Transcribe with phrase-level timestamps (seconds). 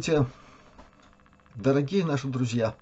[0.00, 0.32] Здравствуйте,
[1.56, 2.74] дорогие наши друзья,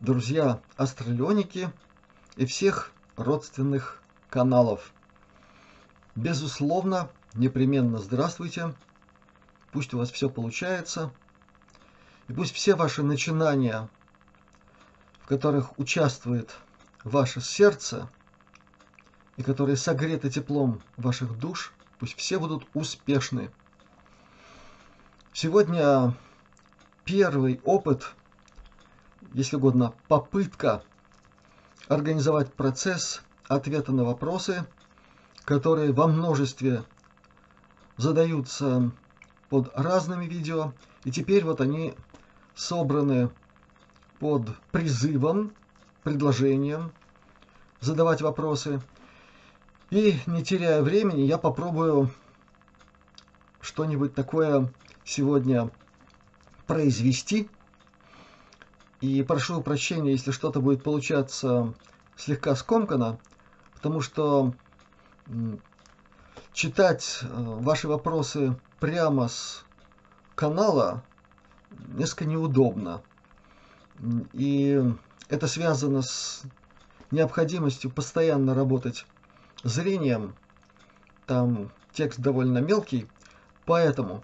[0.00, 1.70] друзья астралионики
[2.34, 4.92] и всех родственных каналов.
[6.16, 8.74] Безусловно, непременно здравствуйте,
[9.70, 11.12] пусть у вас все получается,
[12.26, 13.88] и пусть все ваши начинания,
[15.20, 16.56] в которых участвует
[17.04, 18.10] ваше сердце,
[19.36, 23.52] и которые согреты теплом ваших душ, пусть все будут успешны.
[25.40, 26.16] Сегодня
[27.04, 28.12] первый опыт,
[29.34, 30.82] если угодно, попытка
[31.86, 34.66] организовать процесс ответа на вопросы,
[35.44, 36.82] которые во множестве
[37.96, 38.90] задаются
[39.48, 40.72] под разными видео.
[41.04, 41.94] И теперь вот они
[42.56, 43.30] собраны
[44.18, 45.52] под призывом,
[46.02, 46.90] предложением
[47.78, 48.80] задавать вопросы.
[49.90, 52.10] И не теряя времени, я попробую
[53.60, 54.68] что-нибудь такое
[55.08, 55.70] сегодня
[56.66, 57.48] произвести.
[59.00, 61.72] И прошу прощения, если что-то будет получаться
[62.16, 63.18] слегка скомкано,
[63.74, 64.52] потому что
[66.52, 69.64] читать э, ваши вопросы прямо с
[70.34, 71.02] канала
[71.86, 73.02] несколько неудобно.
[74.32, 74.82] И
[75.28, 76.42] это связано с
[77.10, 79.06] необходимостью постоянно работать
[79.62, 80.34] зрением.
[81.26, 83.06] Там текст довольно мелкий,
[83.64, 84.22] поэтому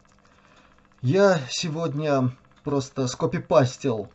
[1.05, 4.09] я сегодня просто скопипастил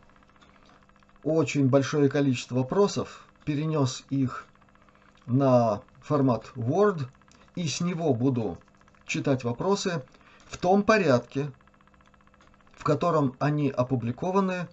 [1.23, 4.47] очень большое количество вопросов, перенес их
[5.27, 7.05] на формат Word
[7.53, 8.57] и с него буду
[9.05, 10.03] читать вопросы
[10.47, 11.51] в том порядке,
[12.71, 14.67] в котором они опубликованы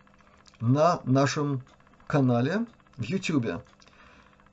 [0.58, 1.60] на нашем
[2.06, 2.64] канале
[2.96, 3.62] в YouTube.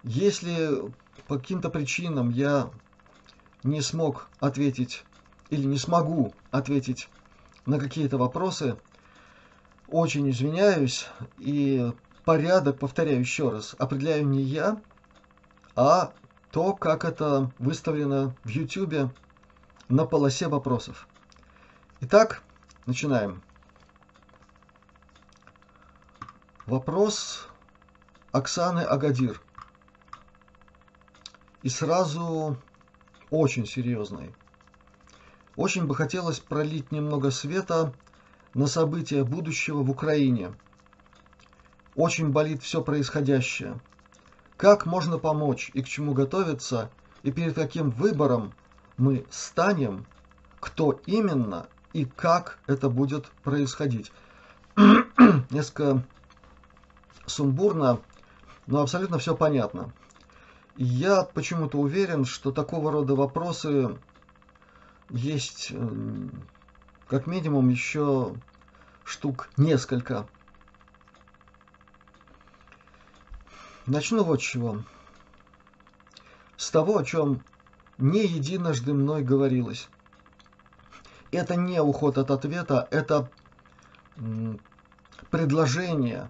[0.03, 0.91] Если
[1.29, 2.69] по каким-то причинам я
[3.63, 5.05] не смог ответить
[5.49, 7.07] или не смогу ответить
[7.65, 8.77] на какие-то вопросы.
[9.87, 11.91] Очень извиняюсь, и
[12.25, 14.81] порядок, повторяю еще раз, определяю не я,
[15.75, 16.13] а
[16.51, 19.11] то, как это выставлено в YouTube
[19.89, 21.07] на полосе вопросов.
[22.01, 22.43] Итак,
[22.85, 23.41] начинаем.
[26.65, 27.47] Вопрос
[28.31, 29.41] Оксаны Агадир.
[31.61, 32.57] И сразу
[33.29, 34.33] очень серьезный.
[35.55, 37.93] Очень бы хотелось пролить немного света
[38.53, 40.53] на события будущего в Украине.
[41.95, 43.79] Очень болит все происходящее.
[44.57, 46.89] Как можно помочь и к чему готовиться,
[47.21, 48.53] и перед каким выбором
[48.97, 50.05] мы станем,
[50.59, 54.11] кто именно и как это будет происходить.
[55.51, 56.03] Несколько
[57.27, 57.99] сумбурно,
[58.65, 59.91] но абсолютно все понятно.
[60.75, 63.95] Я почему-то уверен, что такого рода вопросы
[65.13, 66.27] есть э,
[67.07, 68.35] как минимум еще
[69.05, 70.27] штук несколько.
[73.85, 74.81] Начну вот с чего.
[76.57, 77.43] С того, о чем
[77.97, 79.87] не единожды мной говорилось.
[81.31, 83.29] Это не уход от ответа, это
[85.29, 86.29] предложение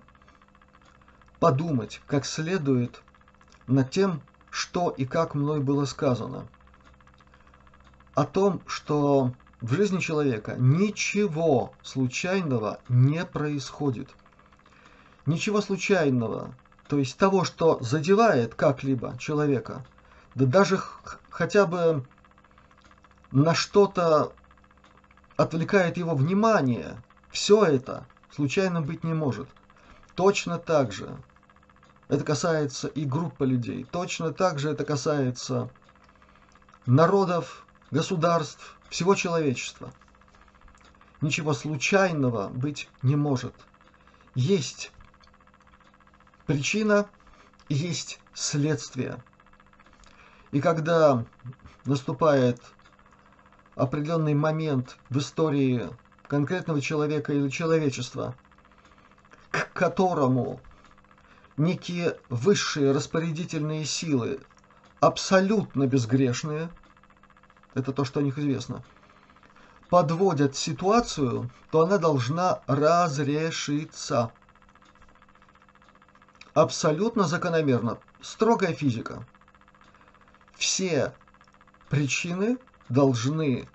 [1.39, 3.01] подумать как следует
[3.67, 6.47] над тем, что и как мной было сказано–
[8.15, 14.09] о том, что в жизни человека ничего случайного не происходит.
[15.25, 16.53] Ничего случайного,
[16.87, 19.85] то есть того, что задевает как-либо человека,
[20.35, 20.81] да даже
[21.29, 22.05] хотя бы
[23.31, 24.33] на что-то
[25.37, 27.01] отвлекает его внимание,
[27.31, 29.47] все это случайно быть не может.
[30.15, 31.17] Точно так же
[32.09, 35.69] это касается и группы людей, точно так же это касается
[36.85, 39.93] народов, государств, всего человечества.
[41.21, 43.53] Ничего случайного быть не может.
[44.33, 44.91] Есть
[46.47, 47.07] причина,
[47.69, 49.23] есть следствие.
[50.51, 51.23] И когда
[51.85, 52.59] наступает
[53.75, 55.87] определенный момент в истории
[56.27, 58.35] конкретного человека или человечества,
[59.51, 60.59] к которому
[61.57, 64.39] некие высшие распорядительные силы
[64.99, 66.69] абсолютно безгрешные–
[67.73, 68.83] это то, что о них известно,
[69.89, 74.31] подводят ситуацию, то она должна разрешиться.
[76.53, 77.99] Абсолютно закономерно.
[78.21, 79.25] Строгая физика.
[80.55, 81.13] Все
[81.89, 82.57] причины
[82.89, 83.67] должны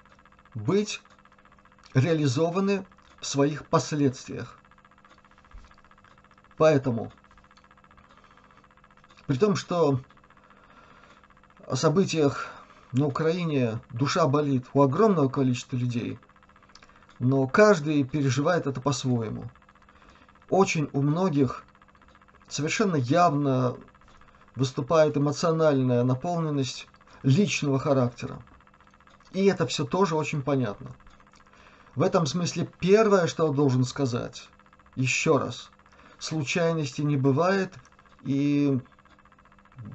[0.54, 1.02] быть
[1.94, 2.86] реализованы
[3.20, 4.58] в своих последствиях.
[6.56, 7.12] Поэтому,
[9.26, 10.00] при том, что
[11.66, 12.57] о событиях
[12.92, 16.18] на Украине душа болит у огромного количества людей,
[17.18, 19.50] но каждый переживает это по-своему.
[20.48, 21.64] Очень у многих
[22.48, 23.76] совершенно явно
[24.54, 26.88] выступает эмоциональная наполненность
[27.22, 28.42] личного характера.
[29.32, 30.90] И это все тоже очень понятно.
[31.94, 34.48] В этом смысле первое, что я должен сказать,
[34.94, 35.70] еще раз,
[36.18, 37.74] случайности не бывает,
[38.22, 38.80] и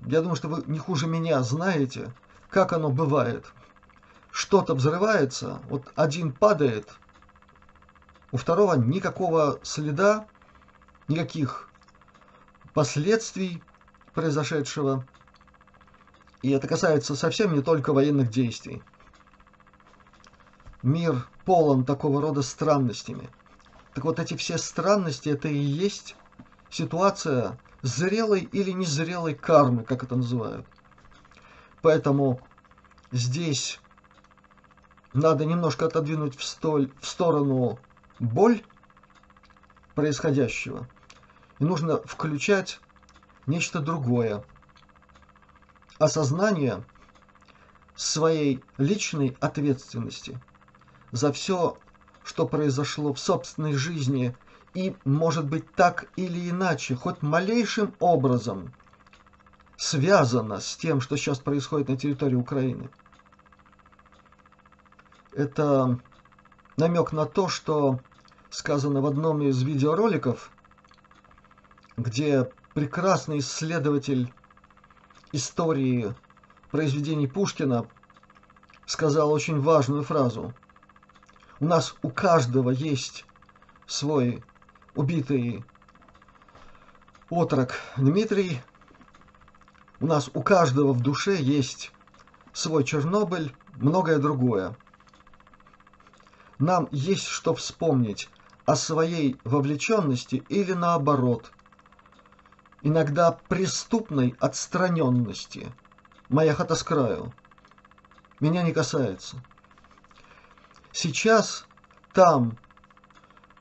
[0.05, 2.13] я думаю, что вы не хуже меня знаете,
[2.53, 3.51] как оно бывает.
[4.31, 6.88] Что-то взрывается, вот один падает,
[8.31, 10.27] у второго никакого следа,
[11.07, 11.69] никаких
[12.74, 13.62] последствий
[14.13, 15.05] произошедшего.
[16.41, 18.81] И это касается совсем не только военных действий.
[20.81, 23.29] Мир полон такого рода странностями.
[23.93, 26.15] Так вот эти все странности, это и есть
[26.69, 30.65] ситуация зрелой или незрелой кармы, как это называют.
[31.84, 32.40] Поэтому
[33.12, 33.82] здесь
[35.12, 37.78] надо немножко отодвинуть в, столь, в сторону
[38.20, 38.63] боль
[39.94, 40.88] происходящего.
[41.60, 42.80] И нужно включать
[43.48, 44.46] нечто другое.
[46.00, 46.86] Осознание
[47.96, 50.40] своей личной ответственности
[51.12, 51.78] за все,
[52.24, 54.38] что произошло в собственной жизни
[54.74, 58.72] и, может быть, так или иначе, хоть малейшим образом
[59.84, 62.90] связано с тем, что сейчас происходит на территории Украины.
[65.34, 66.00] Это
[66.78, 68.00] намек на то, что
[68.50, 70.52] сказано в одном из видеороликов,
[71.98, 74.34] где прекрасный исследователь
[75.34, 76.16] истории
[76.72, 77.86] произведений Пушкина
[78.86, 80.54] сказал очень важную фразу.
[81.60, 83.25] У нас у каждого есть
[83.86, 84.44] свой
[84.96, 85.66] убитый
[87.30, 88.62] отрок Дмитрий.
[90.03, 91.93] У нас у каждого в душе есть
[92.51, 94.75] свой Чернобыль, многое другое.
[96.60, 98.29] Нам есть что вспомнить
[98.65, 101.53] о своей вовлеченности или наоборот,
[102.81, 105.72] иногда преступной отстраненности.
[106.27, 107.33] Моя хата с краю.
[108.41, 109.38] Меня не касается.
[110.91, 111.65] Сейчас
[112.12, 112.57] там,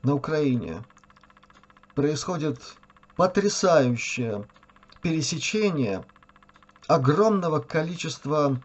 [0.01, 0.83] на Украине,
[1.95, 2.59] происходит
[3.15, 4.45] потрясающее
[5.01, 6.03] пересечение
[6.87, 8.61] огромного количества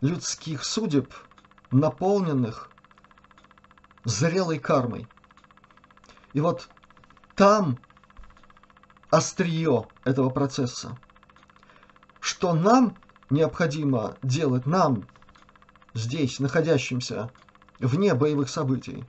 [0.00, 1.12] людских судеб,
[1.70, 2.70] наполненных
[4.04, 5.06] зрелой кармой.
[6.32, 6.68] И вот
[7.34, 7.78] там
[9.10, 10.96] острие этого процесса.
[12.20, 12.96] Что нам
[13.30, 15.06] необходимо делать, нам,
[15.94, 17.30] здесь, находящимся
[17.78, 19.04] вне боевых событий?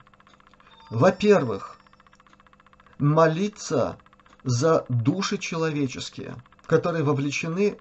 [0.90, 1.78] Во-первых,
[2.98, 3.98] молиться
[4.44, 6.36] за души человеческие,
[6.68, 7.78] которые вовлечены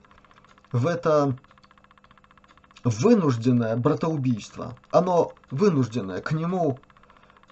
[0.72, 1.38] в это
[2.86, 4.78] вынужденное братоубийство.
[4.92, 6.22] Оно вынужденное.
[6.22, 6.80] К нему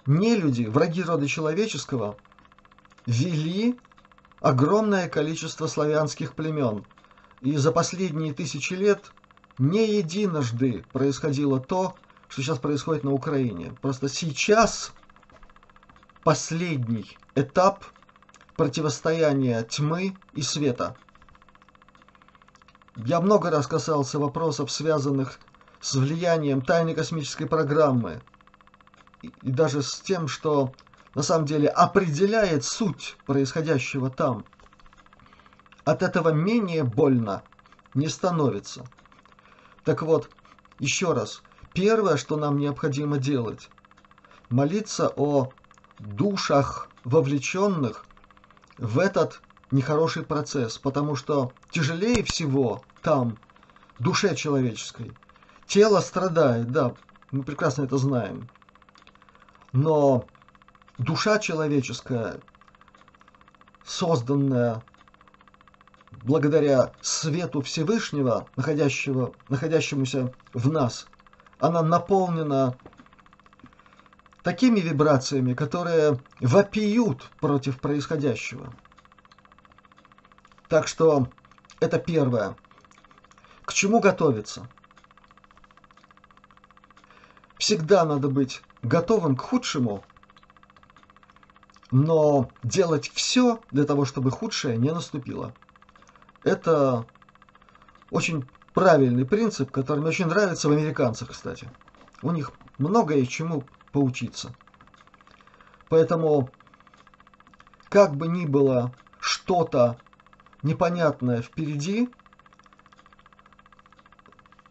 [0.06, 2.16] не люди, враги рода человеческого,
[3.04, 3.78] вели
[4.40, 6.86] огромное количество славянских племен.
[7.42, 9.12] И за последние тысячи лет
[9.58, 11.96] не единожды происходило то,
[12.28, 13.76] что сейчас происходит на Украине.
[13.82, 14.90] Просто сейчас
[16.24, 17.84] последний этап
[18.56, 20.96] противостояния тьмы и света.
[22.96, 25.38] Я много раз касался вопросов, связанных
[25.80, 28.22] с влиянием тайной космической программы
[29.20, 30.74] и, и даже с тем, что
[31.14, 34.46] на самом деле определяет суть происходящего там.
[35.84, 37.44] От этого менее больно
[37.92, 38.88] не становится.
[39.84, 40.30] Так вот,
[40.78, 41.42] еще раз,
[41.74, 43.68] первое, что нам необходимо делать,
[44.48, 45.52] молиться о
[45.98, 48.06] душах вовлеченных
[48.78, 53.38] в этот нехороший процесс, потому что тяжелее всего там
[53.98, 55.12] душе человеческой.
[55.66, 56.94] Тело страдает, да,
[57.30, 58.48] мы прекрасно это знаем.
[59.72, 60.24] Но
[60.98, 62.40] душа человеческая,
[63.84, 64.82] созданная
[66.22, 71.06] благодаря свету Всевышнего, находящего, находящемуся в нас,
[71.58, 72.76] она наполнена
[74.42, 78.72] такими вибрациями, которые вопиют против происходящего.
[80.68, 81.28] Так что
[81.80, 82.56] это первое.
[83.64, 84.68] К чему готовиться?
[87.58, 90.04] Всегда надо быть готовым к худшему,
[91.90, 95.54] но делать все для того, чтобы худшее не наступило.
[96.42, 97.06] Это
[98.10, 101.70] очень правильный принцип, который мне очень нравится в американцах, кстати.
[102.22, 104.54] У них многое чему поучиться.
[105.88, 106.50] Поэтому,
[107.88, 109.98] как бы ни было что-то
[110.66, 112.10] непонятное впереди,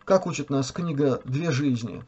[0.04, 2.04] как учит нас книга «Две жизни»,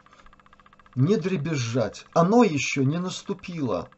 [0.93, 2.05] не дребезжать.
[2.13, 3.89] Оно еще не наступило.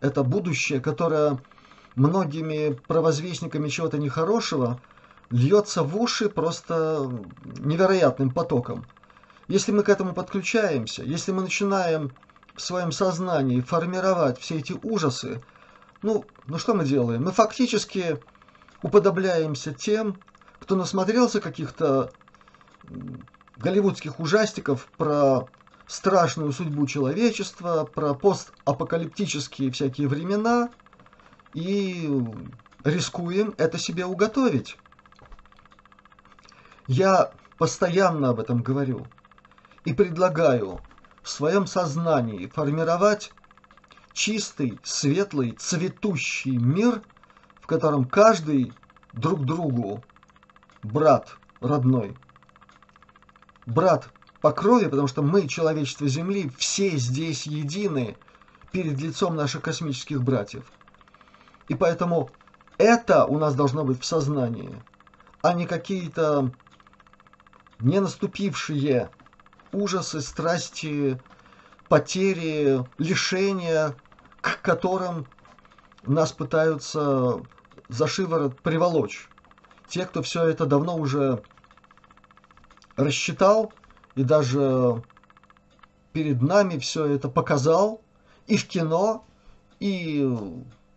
[0.00, 1.38] Это будущее, которое
[1.94, 4.80] многими провозвестниками чего-то нехорошего
[5.30, 7.10] льется в уши просто
[7.58, 8.86] невероятным потоком.
[9.48, 12.12] Если мы к этому подключаемся, если мы начинаем
[12.54, 15.42] в своем сознании формировать все эти ужасы,
[16.02, 17.24] ну, ну что мы делаем?
[17.24, 18.18] Мы фактически
[18.82, 20.18] уподобляемся тем,
[20.58, 22.12] кто насмотрелся каких-то
[23.56, 25.48] голливудских ужастиков про
[25.86, 30.70] страшную судьбу человечества, про постапокалиптические всякие времена,
[31.52, 32.08] и
[32.84, 34.78] рискуем это себе уготовить.
[36.86, 39.06] Я постоянно об этом говорю
[39.84, 40.80] и предлагаю
[41.22, 43.32] в своем сознании формировать
[44.20, 47.00] чистый, светлый, цветущий мир,
[47.62, 48.74] в котором каждый
[49.14, 50.04] друг другу
[50.82, 52.14] брат родной.
[53.64, 54.10] Брат
[54.42, 58.14] по крови, потому что мы, человечество Земли, все здесь едины
[58.72, 60.70] перед лицом наших космических братьев.
[61.68, 62.30] И поэтому
[62.76, 64.82] это у нас должно быть в сознании,
[65.40, 66.52] а не какие-то
[67.78, 69.08] не наступившие
[69.72, 71.18] ужасы, страсти,
[71.88, 73.94] потери, лишения,
[74.40, 75.26] к которым
[76.02, 77.42] нас пытаются
[77.88, 79.28] за шиворот приволочь.
[79.88, 81.42] Те, кто все это давно уже
[82.96, 83.72] рассчитал
[84.14, 85.02] и даже
[86.12, 88.00] перед нами все это показал
[88.46, 89.24] и в кино,
[89.78, 90.28] и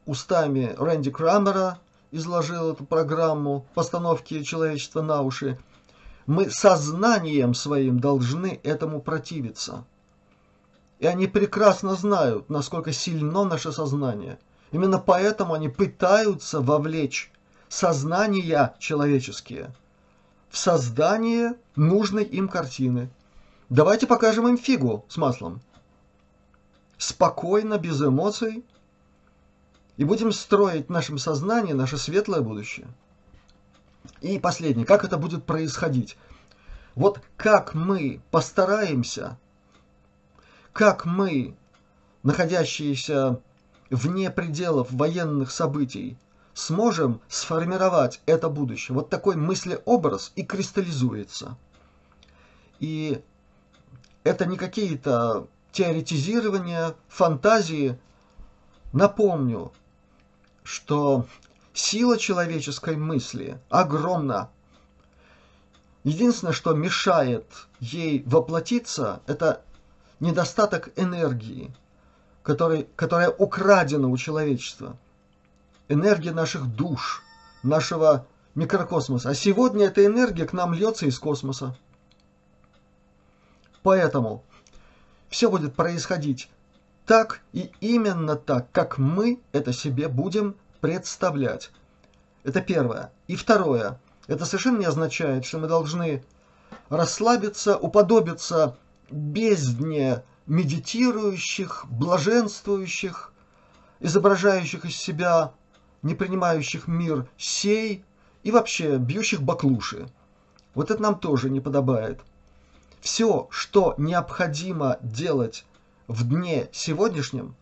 [0.05, 1.79] устами Рэнди Крамера
[2.11, 5.59] изложил эту программу постановки человечества на уши.
[6.25, 9.85] Мы сознанием своим должны этому противиться.
[10.99, 14.39] И они прекрасно знают, насколько сильно наше сознание.
[14.71, 17.31] Именно поэтому они пытаются вовлечь
[17.67, 19.73] сознания человеческие
[20.53, 23.09] в создание нужной им картины.
[23.69, 25.61] Давайте покажем им фигу с маслом.
[26.99, 28.63] Спокойно, без эмоций.
[29.97, 32.85] И будем строить в нашем сознании наше светлое будущее.
[34.21, 36.17] И последнее, как это будет происходить?
[36.93, 39.39] Вот как мы постараемся,
[40.73, 41.55] как мы,
[42.23, 43.39] находящиеся
[43.91, 46.17] вне пределов военных событий,
[46.55, 48.95] сможем сформировать это будущее.
[48.95, 51.57] Вот такой мыслеобраз и кристаллизуется.
[52.79, 53.21] И
[54.23, 57.99] это не какие-то теоретизирования, фантазии.
[58.93, 59.71] Напомню,
[60.63, 61.27] что
[61.73, 64.49] сила человеческой мысли огромна.
[66.03, 67.45] Единственное, что мешает
[67.79, 69.63] ей воплотиться, это
[70.23, 71.75] недостаток энергии,
[72.41, 74.97] который, которая украдена у человечества
[75.89, 77.21] энергия наших душ,
[77.61, 79.29] нашего микрокосмоса.
[79.29, 81.75] А сегодня эта энергия к нам льется из космоса.
[83.81, 84.43] Поэтому
[85.29, 86.49] все будет происходить
[87.05, 91.69] так и именно так, как мы это себе будем представлять.
[92.45, 93.11] Это первое.
[93.27, 93.99] И второе.
[94.27, 96.23] Это совершенно не означает, что мы должны
[96.87, 98.77] расслабиться, уподобиться
[99.09, 103.33] бездне медитирующих, блаженствующих,
[103.99, 105.53] изображающих из себя
[106.01, 108.03] не принимающих мир сей
[108.43, 110.07] и вообще бьющих баклуши.
[110.75, 112.21] Вот это нам тоже не подобает.
[112.99, 115.65] Все, что необходимо делать
[116.07, 117.55] в дне сегодняшнем,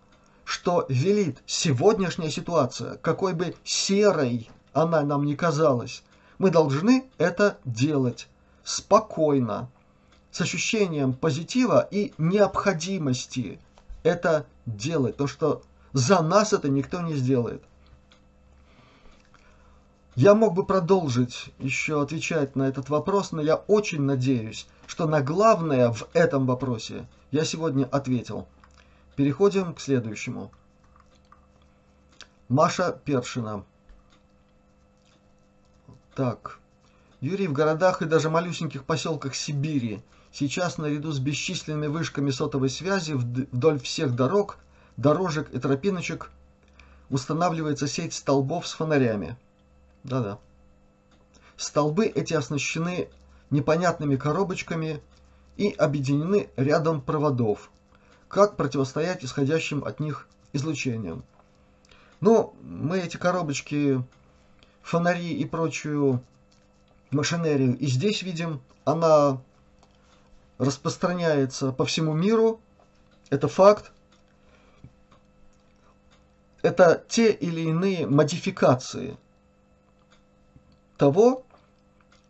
[0.43, 6.03] что велит сегодняшняя ситуация, какой бы серой она нам не казалась,
[6.37, 8.27] мы должны это делать
[8.63, 9.69] спокойно,
[10.31, 13.59] с ощущением позитива и необходимости
[14.03, 15.63] это делать, то что
[15.93, 17.63] за нас это никто не сделает.
[20.15, 25.21] Я мог бы продолжить еще отвечать на этот вопрос, но я очень надеюсь, что на
[25.21, 28.47] главное в этом вопросе я сегодня ответил.
[29.15, 30.51] Переходим к следующему.
[32.49, 33.63] Маша Першина.
[36.15, 36.59] Так.
[37.21, 43.13] Юрий, в городах и даже малюсеньких поселках Сибири сейчас наряду с бесчисленными вышками сотовой связи
[43.13, 44.57] вдоль всех дорог,
[44.97, 46.31] дорожек и тропиночек
[47.09, 49.37] устанавливается сеть столбов с фонарями–
[50.03, 50.39] да-да.
[51.57, 53.09] Столбы эти оснащены
[53.49, 55.01] непонятными коробочками
[55.57, 57.69] и объединены рядом проводов.
[58.27, 61.23] Как противостоять исходящим от них излучениям?
[62.19, 64.03] Ну, мы эти коробочки,
[64.81, 66.23] фонари и прочую
[67.11, 68.61] машинерию и здесь видим.
[68.85, 69.39] Она
[70.61, 72.61] распространяется по всему миру.
[73.29, 73.91] Это факт.
[76.61, 79.17] Это те или иные модификации–
[81.01, 81.41] того,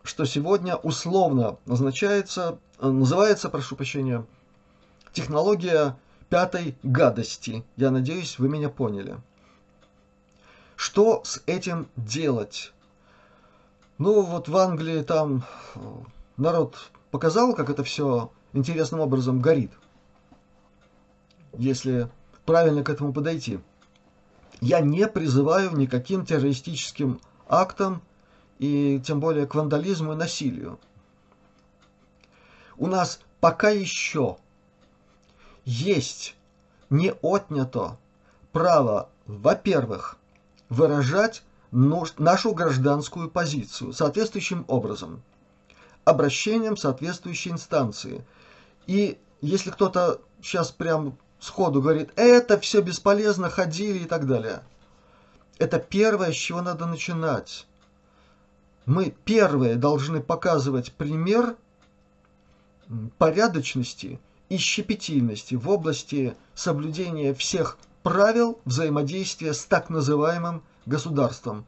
[0.02, 4.26] что сегодня условно назначается, называется, прошу прощения,
[5.12, 5.98] технология
[6.30, 7.66] пятой гадости.
[7.76, 9.18] Я надеюсь, вы меня поняли.
[10.78, 12.72] Что с этим делать?
[13.98, 15.44] Ну, вот в Англии там
[16.38, 16.78] народ
[17.12, 19.72] показал, как это все интересным образом горит.
[21.58, 22.10] Если
[22.46, 23.60] правильно к этому подойти.
[24.60, 28.02] Я не призываю никаким террористическим актам
[28.60, 30.80] и тем более к вандализму и насилию.
[32.78, 34.38] У нас пока еще
[35.66, 36.36] есть
[36.90, 37.98] не отнято
[38.52, 40.18] право, во-первых,
[40.70, 45.24] выражать нашу гражданскую позицию соответствующим образом,
[46.06, 48.26] обращением соответствующей инстанции.
[48.88, 54.64] И если кто-то сейчас прям сходу говорит, это все бесполезно, ходили и так далее,
[55.58, 57.68] это первое, с чего надо начинать.
[58.86, 61.56] Мы первые должны показывать пример
[63.18, 71.66] порядочности и щепетильности в области соблюдения всех правил взаимодействия с так называемым государством.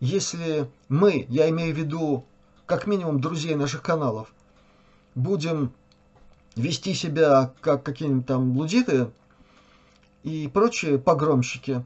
[0.00, 2.24] Если мы, я имею в виду
[2.66, 4.32] как минимум друзей наших каналов,
[5.14, 5.72] будем
[6.56, 9.10] вести себя как какие-нибудь там блудиты
[10.22, 11.84] и прочие погромщики,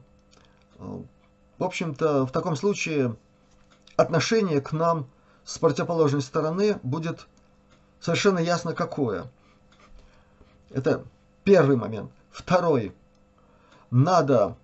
[0.77, 3.15] в общем-то, в таком случае
[3.95, 5.07] отношение к нам
[5.45, 7.27] с противоположной стороны будет
[7.99, 9.31] совершенно ясно какое–
[10.73, 11.03] это
[11.43, 12.11] первый момент.
[12.31, 12.93] Второй.
[13.89, 14.55] Надо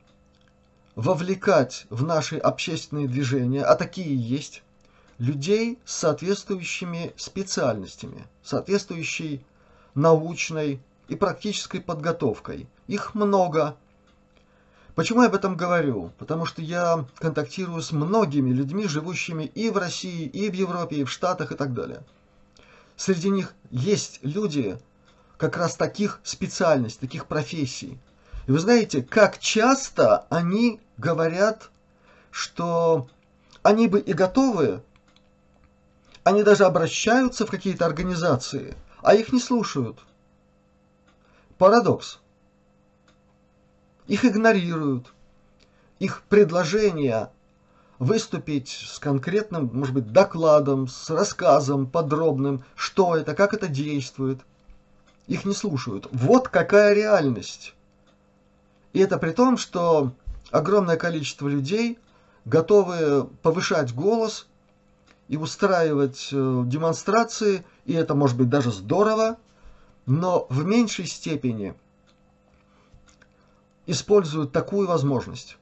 [0.95, 4.63] вовлекать в наши общественные движения, а такие есть,
[5.17, 9.45] людей с соответствующими специальностями, соответствующей
[9.95, 12.67] научной и практической подготовкой.
[12.87, 13.75] Их много.
[14.95, 16.11] Почему я об этом говорю?
[16.17, 21.03] Потому что я контактирую с многими людьми, живущими и в России, и в Европе, и
[21.03, 22.03] в Штатах, и так далее.
[22.95, 24.79] Среди них есть люди,
[25.37, 27.99] как раз таких специальностей, таких профессий.
[28.47, 31.69] И вы знаете, как часто они говорят,
[32.31, 33.07] что
[33.61, 34.81] они бы и готовы,
[36.27, 39.99] они даже обращаются в какие-то организации, а их не слушают.
[41.57, 42.19] Парадокс.
[44.07, 45.13] Их игнорируют.
[45.99, 47.31] Их предложения
[47.99, 54.39] выступить с конкретным, может быть, докладом, с рассказом подробным, что это, как это действует–
[55.27, 56.07] их не слушают.
[56.11, 57.73] Вот какая реальность.
[58.93, 60.13] И это при том, что
[60.51, 61.99] огромное количество людей
[62.45, 64.47] готовы повышать голос
[65.27, 69.37] и устраивать э, демонстрации, и это может быть даже здорово,
[70.05, 71.73] но в меньшей степени
[73.85, 75.57] используют такую возможность,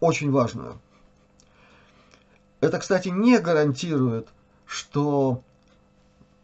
[0.00, 0.80] очень важную.
[2.60, 4.28] Это, кстати, не гарантирует,
[4.66, 5.42] что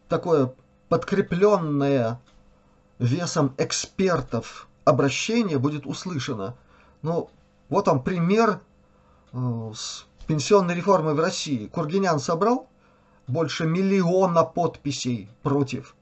[0.09, 0.53] такое
[0.89, 2.19] подкрепленное
[2.97, 6.55] весом экспертов обращение будет услышано.
[7.01, 7.29] Ну,
[7.69, 8.61] вот он пример
[9.33, 11.67] э, с пенсионной реформой в России.
[11.67, 12.67] Кургинян собрал
[13.27, 15.95] больше миллиона подписей против.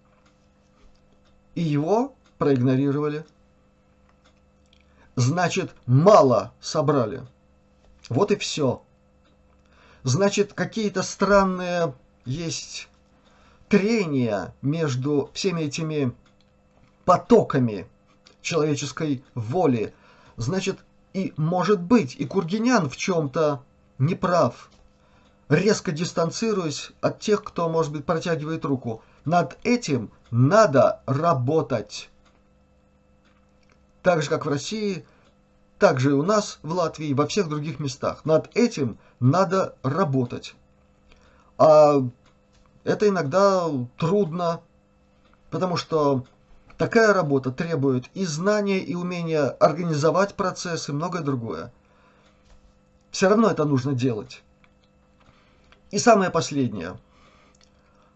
[1.54, 3.26] И его проигнорировали.
[5.16, 7.24] Значит, мало собрали.
[8.10, 8.82] Вот и все.
[10.04, 11.94] Значит, какие-то странные
[12.26, 12.90] есть
[13.70, 16.14] трения между всеми этими
[17.06, 17.88] потоками
[18.42, 19.94] человеческой воли.
[20.38, 20.80] Значит,
[21.14, 23.64] и может быть, и Кургинян в чем-то
[23.98, 24.70] неправ,
[25.50, 29.02] резко дистанцируясь от тех, кто, может быть, протягивает руку.
[29.26, 32.10] Над этим надо работать.
[34.02, 35.06] Так же, как в России,
[35.80, 38.24] так же и у нас в Латвии, во всех других местах.
[38.26, 40.56] Над этим надо работать.
[41.58, 42.02] А
[42.84, 44.62] это иногда трудно,
[45.50, 46.26] потому что
[46.78, 51.72] Такая работа требует и знания, и умения организовать процессы, и многое другое.
[53.16, 54.44] Все равно это нужно делать.
[55.90, 56.98] И самое последнее.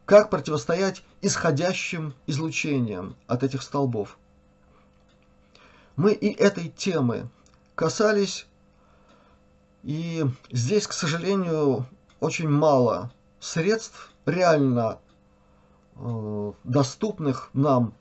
[0.04, 4.18] Как противостоять исходящим излучениям от этих столбов?
[5.96, 7.30] Мы и этой темы
[7.76, 8.46] касались,
[9.84, 11.86] и здесь, к сожалению,
[12.20, 13.10] очень мало
[13.40, 15.00] средств реально
[15.96, 17.94] э, доступных нам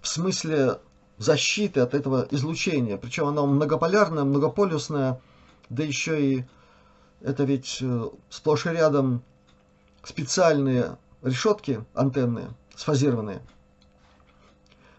[0.00, 0.78] в смысле
[1.16, 2.96] защиты от этого излучения.
[2.96, 5.20] Причем оно многополярное, многополюсное,
[5.70, 6.44] да еще и
[7.20, 9.22] это ведь э, сплошь и рядом
[10.02, 13.42] специальные решетки антенны, сфазированные.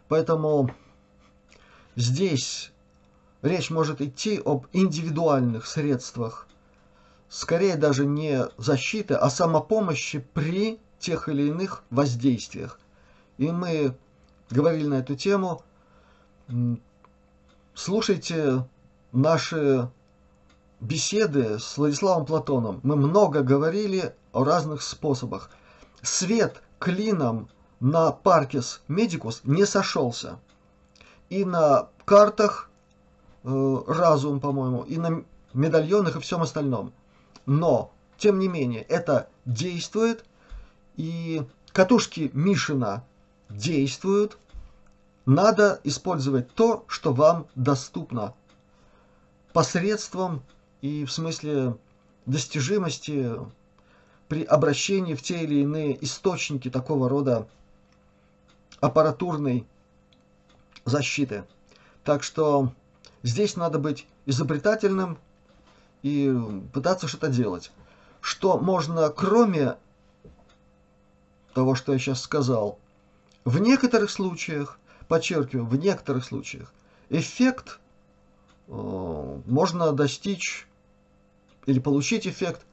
[0.08, 0.73] Поэтому
[1.95, 2.71] здесь
[3.41, 6.47] речь может идти об индивидуальных средствах,
[7.29, 12.79] скорее даже не защиты, а самопомощи при тех или иных воздействиях.
[13.38, 13.95] И мы
[14.49, 15.63] говорили на эту тему
[17.73, 18.67] слушайте
[19.12, 19.89] наши
[20.79, 22.79] беседы с Владиславом Платоном.
[22.83, 25.49] Мы много говорили о разных способах.
[26.01, 30.39] Свет клином на Паркис Медикус не сошелся.
[31.29, 32.69] И на картах
[33.43, 36.93] э, разум, по-моему, и на медальонах и всем остальном.
[37.45, 40.25] Но, тем не менее, это действует,
[40.95, 43.03] и катушки Мишина
[43.49, 44.37] действуют.
[45.25, 48.33] Надо использовать то, что вам доступно
[49.53, 50.41] посредством
[50.81, 51.75] и в смысле
[52.25, 53.31] достижимости
[54.27, 57.47] при обращении в те или иные источники такого рода
[58.79, 59.65] аппаратурной
[60.85, 61.43] защиты.
[62.03, 62.71] Так что
[63.23, 65.17] здесь надо быть изобретательным
[66.03, 66.33] и
[66.73, 67.71] пытаться что-то делать.
[68.21, 69.77] Что можно, кроме
[71.53, 72.77] того, что я сейчас сказал,
[73.43, 76.71] в некоторых случаях, подчеркиваю, в некоторых случаях,
[77.09, 77.79] эффект
[78.67, 80.67] э, можно достичь
[81.69, 82.65] или получить эффект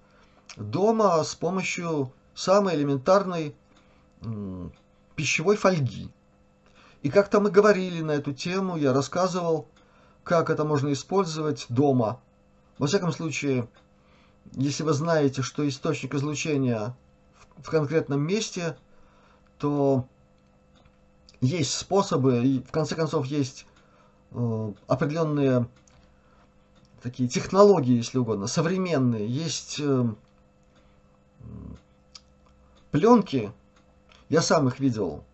[0.57, 3.55] дома с помощью самой элементарной
[5.15, 6.11] пищевой фольги.
[7.03, 9.69] И как-то мы говорили на эту тему, я рассказывал,
[10.25, 12.21] как это можно использовать дома.
[12.79, 13.69] Во всяком случае,
[14.53, 16.97] если вы знаете, что источник излучения
[17.59, 18.77] в конкретном месте,
[19.59, 20.07] то
[21.41, 23.67] есть способы, и в конце концов есть
[24.33, 25.69] э, определенные
[27.03, 29.27] такие технологии, если угодно, современные.
[29.29, 30.05] Есть э,
[32.91, 33.53] пленки,
[34.29, 35.25] я сам их видел,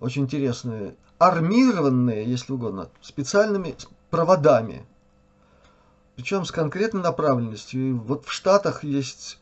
[0.00, 3.76] очень интересные, армированные, если угодно, специальными
[4.10, 4.86] проводами,
[6.16, 7.88] причем с конкретной направленностью.
[7.88, 9.38] И вот в Штатах есть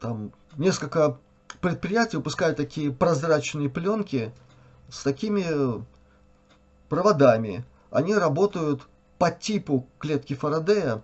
[0.00, 1.18] там несколько
[1.60, 4.32] предприятий выпускают такие прозрачные пленки
[4.88, 5.84] с такими
[6.88, 7.64] проводами.
[7.90, 8.82] Они работают
[9.20, 11.02] по типу клетки Фарадея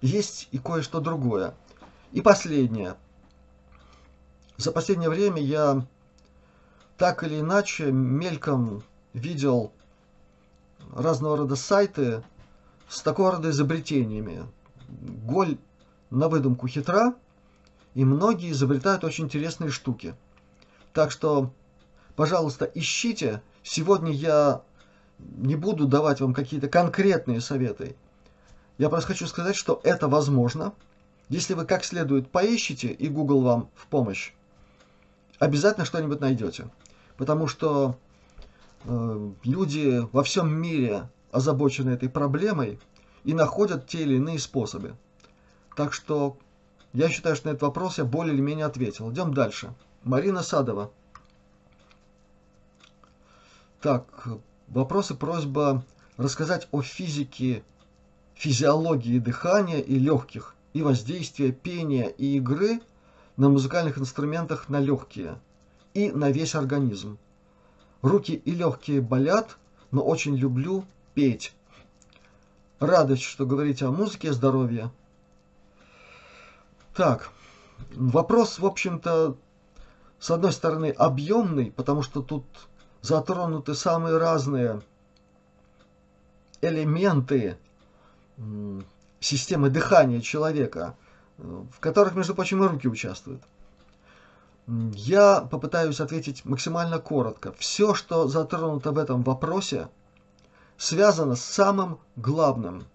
[0.00, 1.52] есть и кое-что другое.
[2.12, 2.94] И последнее.
[4.56, 5.84] За последнее время я
[6.96, 8.84] так или иначе мельком
[9.14, 9.72] видел
[10.94, 12.22] разного рода сайты
[12.88, 14.46] с такого рода изобретениями.
[14.88, 15.58] Голь
[16.10, 17.16] на выдумку хитра,
[17.94, 20.14] и многие изобретают очень интересные штуки.
[20.92, 21.52] Так что,
[22.14, 23.42] пожалуйста, ищите.
[23.64, 24.62] Сегодня я
[25.36, 27.96] не буду давать вам какие-то конкретные советы.
[28.78, 30.72] Я просто хочу сказать, что это возможно.
[31.28, 34.32] Если вы как следует поищите, и Google вам в помощь,
[35.38, 36.68] обязательно что-нибудь найдете.
[37.16, 37.96] Потому что
[38.84, 42.80] э, люди во всем мире озабочены этой проблемой
[43.24, 44.96] и находят те или иные способы.
[45.76, 46.36] Так что
[46.92, 49.12] я считаю, что на этот вопрос я более или менее ответил.
[49.12, 49.72] Идем дальше.
[50.02, 50.90] Марина Садова.
[53.80, 54.26] Так,
[54.70, 55.82] Вопрос и просьба
[56.16, 57.64] рассказать о физике,
[58.34, 62.80] физиологии дыхания и легких, и воздействия пения и игры
[63.36, 65.40] на музыкальных инструментах на легкие
[65.92, 67.18] и на весь организм.
[68.00, 69.58] Руки и легкие болят,
[69.90, 71.52] но очень люблю петь.
[72.78, 74.92] Радость, что говорите о музыке и здоровье.
[76.94, 77.30] Так,
[77.96, 79.36] вопрос, в общем-то,
[80.20, 82.44] с одной стороны, объемный, потому что тут
[83.02, 84.82] затронуты самые разные
[86.60, 87.56] элементы
[89.20, 90.96] системы дыхания человека,
[91.38, 93.42] в которых, между прочим, и руки участвуют.
[94.66, 97.52] Я попытаюсь ответить максимально коротко.
[97.58, 99.88] Все, что затронуто в этом вопросе,
[100.76, 102.86] связано с самым главным,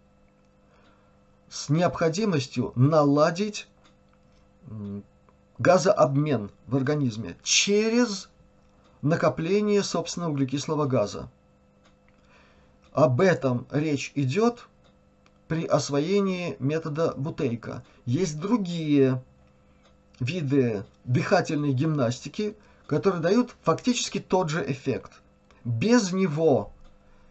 [1.50, 3.68] с необходимостью наладить
[5.58, 8.30] газообмен в организме через
[9.06, 11.30] накопление собственного углекислого газа.
[12.91, 14.68] Об этом речь идет
[15.48, 17.84] при освоении метода Бутейка.
[18.06, 19.24] Есть другие
[20.20, 25.12] виды дыхательной гимнастики, которые дают фактически тот же эффект.
[25.63, 26.72] Без него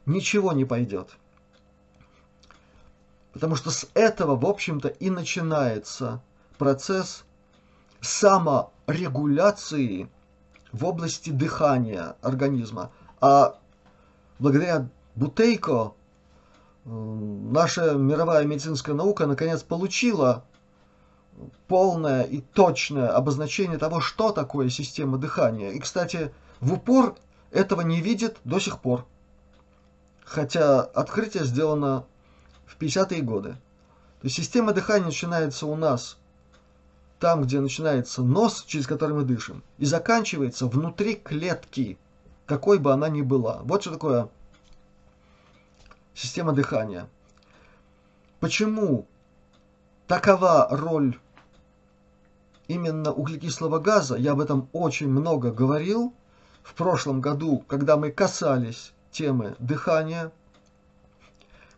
[0.07, 1.09] ничего не пойдет.
[3.33, 6.23] Потому что с этого, в общем-то, и начинается
[6.57, 7.25] процесс
[8.01, 10.09] саморегуляции
[10.75, 12.91] в области дыхания организма.
[13.21, 13.57] А
[14.39, 15.93] благодаря Бутейко
[16.85, 20.45] наша мировая медицинская наука наконец получила
[21.69, 25.71] полное и точное обозначение того, что такое система дыхания.
[25.71, 27.17] И, кстати, в упор
[27.53, 29.07] этого не видит до сих пор.
[30.25, 32.05] Хотя открытие сделано
[32.67, 33.51] в 50-е годы.
[34.21, 36.19] То есть система дыхания начинается у нас
[37.19, 41.99] там, где начинается нос, через который мы дышим, и заканчивается внутри клетки,
[42.47, 43.61] какой бы она ни была.
[43.63, 44.29] Вот что такое
[46.15, 47.09] система дыхания.
[48.41, 49.07] Почему
[50.07, 51.19] такова роль
[52.69, 54.17] именно углекислого газа?
[54.17, 56.13] Я об этом очень много говорил
[56.63, 60.33] в прошлом году, когда мы касались темы дыхания,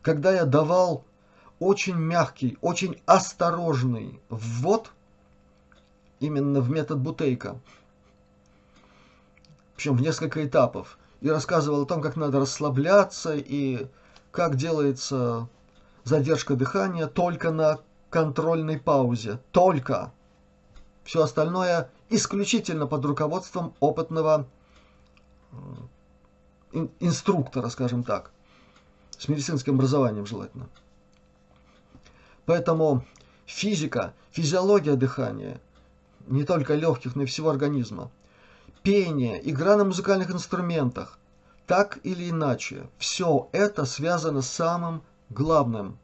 [0.03, 1.05] когда я давал
[1.59, 4.93] очень мягкий, очень осторожный ввод
[6.21, 7.59] именно в метод Бутейка,
[9.77, 13.87] причем в несколько этапов, и рассказывал о том, как надо расслабляться и
[14.31, 15.49] как делается
[16.05, 19.39] задержка дыхания только на контрольной паузе.
[19.51, 20.12] Только.
[21.05, 24.47] Все остальное исключительно под руководством опытного
[27.01, 28.31] инструктора, скажем так,
[29.19, 30.69] с медицинским образованием желательно.
[32.45, 33.05] Поэтому
[33.47, 35.61] физика, физиология дыхания,
[36.27, 38.11] не только легких, но и всего организма,
[38.83, 41.18] пение, игра на музыкальных инструментах,
[41.66, 45.99] так или иначе, все это связано с самым главным,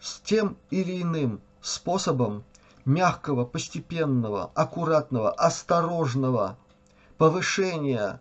[0.00, 2.44] с тем или иным способом
[2.84, 6.56] мягкого, постепенного, аккуратного, осторожного
[7.18, 8.20] повышения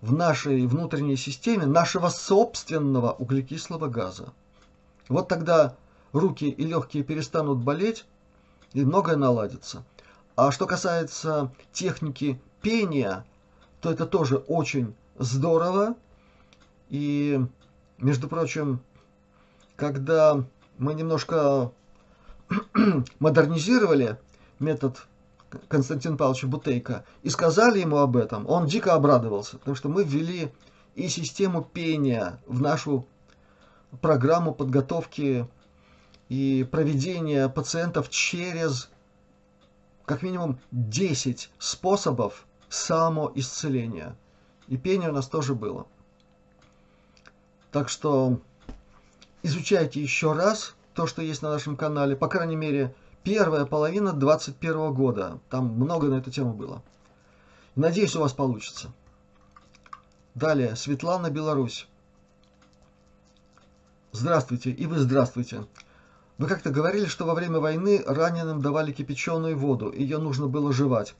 [0.00, 4.32] в нашей внутренней системе нашего собственного углекислого газа.
[5.08, 5.76] Вот тогда
[6.12, 8.04] руки и легкие перестанут болеть,
[8.72, 9.84] и многое наладится.
[10.34, 13.24] А что касается техники пения,
[13.80, 15.94] то это тоже очень здорово.
[16.88, 17.40] И,
[17.98, 18.80] между прочим,
[19.76, 20.44] когда
[20.78, 21.72] мы немножко
[23.18, 24.18] модернизировали
[24.58, 25.06] метод
[25.68, 30.50] Константина Павловича Бутейка и сказали ему об этом, он дико обрадовался, потому что мы ввели
[30.94, 33.06] и систему пения в нашу
[34.00, 35.46] программу подготовки
[36.28, 38.88] и проведения пациентов через
[40.04, 44.16] как минимум 10 способов самоисцеления.
[44.68, 45.86] И пение у нас тоже было.
[47.70, 48.40] Так что
[49.42, 52.16] изучайте еще раз то, что есть на нашем канале.
[52.16, 55.38] По крайней мере, первая половина 2021 года.
[55.50, 56.82] Там много на эту тему было.
[57.74, 58.92] Надеюсь, у вас получится.
[60.34, 61.86] Далее, Светлана, Беларусь.
[64.12, 65.64] Здравствуйте, и вы здравствуйте.
[66.38, 71.14] Вы как-то говорили, что во время войны раненым давали кипяченую воду, ее нужно было жевать.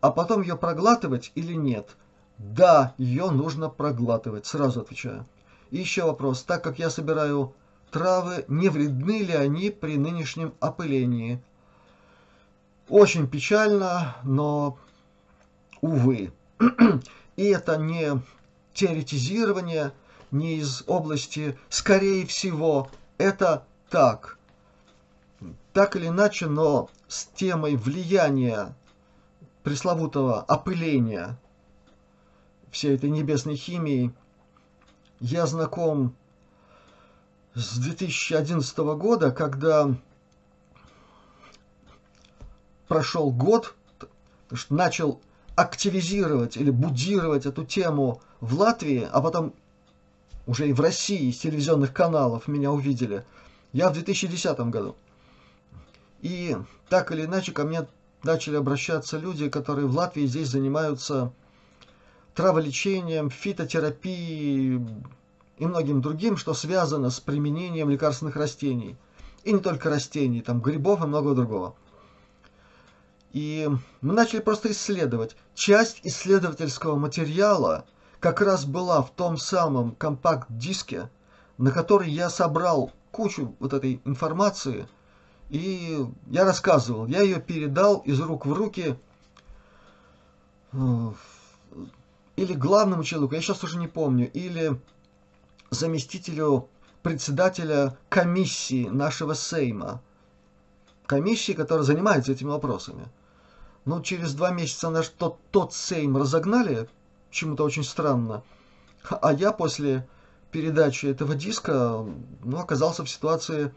[0.00, 1.96] А потом ее проглатывать или нет?
[2.38, 5.26] Да, ее нужно проглатывать, сразу отвечаю.
[5.70, 6.42] И еще вопрос.
[6.42, 7.54] Так как я собираю
[7.90, 11.42] травы, не вредны ли они при нынешнем опылении?
[12.88, 14.78] Очень печально, но,
[15.80, 16.32] увы.
[17.36, 18.22] И это не
[18.72, 19.92] теоретизирование,
[20.30, 22.88] не из области «скорее всего».
[23.18, 24.37] Это так.
[25.72, 28.74] Так или иначе, но с темой влияния
[29.62, 31.38] пресловутого опыления
[32.70, 34.12] всей этой небесной химии
[35.20, 36.14] я знаком
[37.54, 39.94] с 2011 года, когда
[42.86, 43.74] прошел год,
[44.70, 45.20] начал
[45.56, 49.52] активизировать или будировать эту тему в Латвии, а потом
[50.46, 53.24] уже и в России с телевизионных каналов меня увидели,
[53.72, 54.96] я в 2010 году.
[56.20, 56.56] И
[56.88, 57.86] так или иначе ко мне
[58.22, 61.32] начали обращаться люди, которые в Латвии здесь занимаются
[62.34, 64.80] траволечением, фитотерапией,
[65.58, 68.96] и многим другим, что связано с применением лекарственных растений.
[69.44, 71.74] И не только растений, там грибов и многого другого.
[73.32, 73.68] И
[74.00, 75.36] мы начали просто исследовать.
[75.54, 77.84] Часть исследовательского материала
[78.20, 81.10] как раз была в том самом компакт-диске,
[81.56, 84.88] на который я собрал кучу вот этой информации,
[85.50, 87.06] и я рассказывал.
[87.06, 88.98] Я ее передал из рук в руки
[90.72, 91.12] э,
[92.36, 94.80] или главному человеку, я сейчас уже не помню, или
[95.70, 96.68] заместителю
[97.02, 100.02] председателя комиссии нашего Сейма.
[101.06, 103.08] Комиссии, которая занимается этими вопросами.
[103.86, 106.88] Ну, через два месяца наш тот, тот Сейм разогнали,
[107.30, 108.42] почему-то очень странно.
[109.08, 110.06] А я после
[110.50, 112.04] передачи этого диска
[112.44, 113.72] ну, оказался в ситуации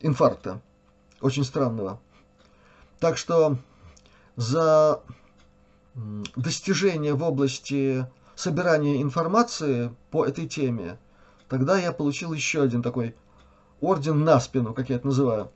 [0.00, 0.60] инфаркта.
[1.20, 2.00] Очень странного.
[2.98, 3.58] Так что
[4.36, 5.02] за
[6.36, 10.98] достижения в области собирания информации по этой теме,
[11.48, 13.14] тогда я получил еще один такой
[13.80, 15.50] орден на спину, как я это называю.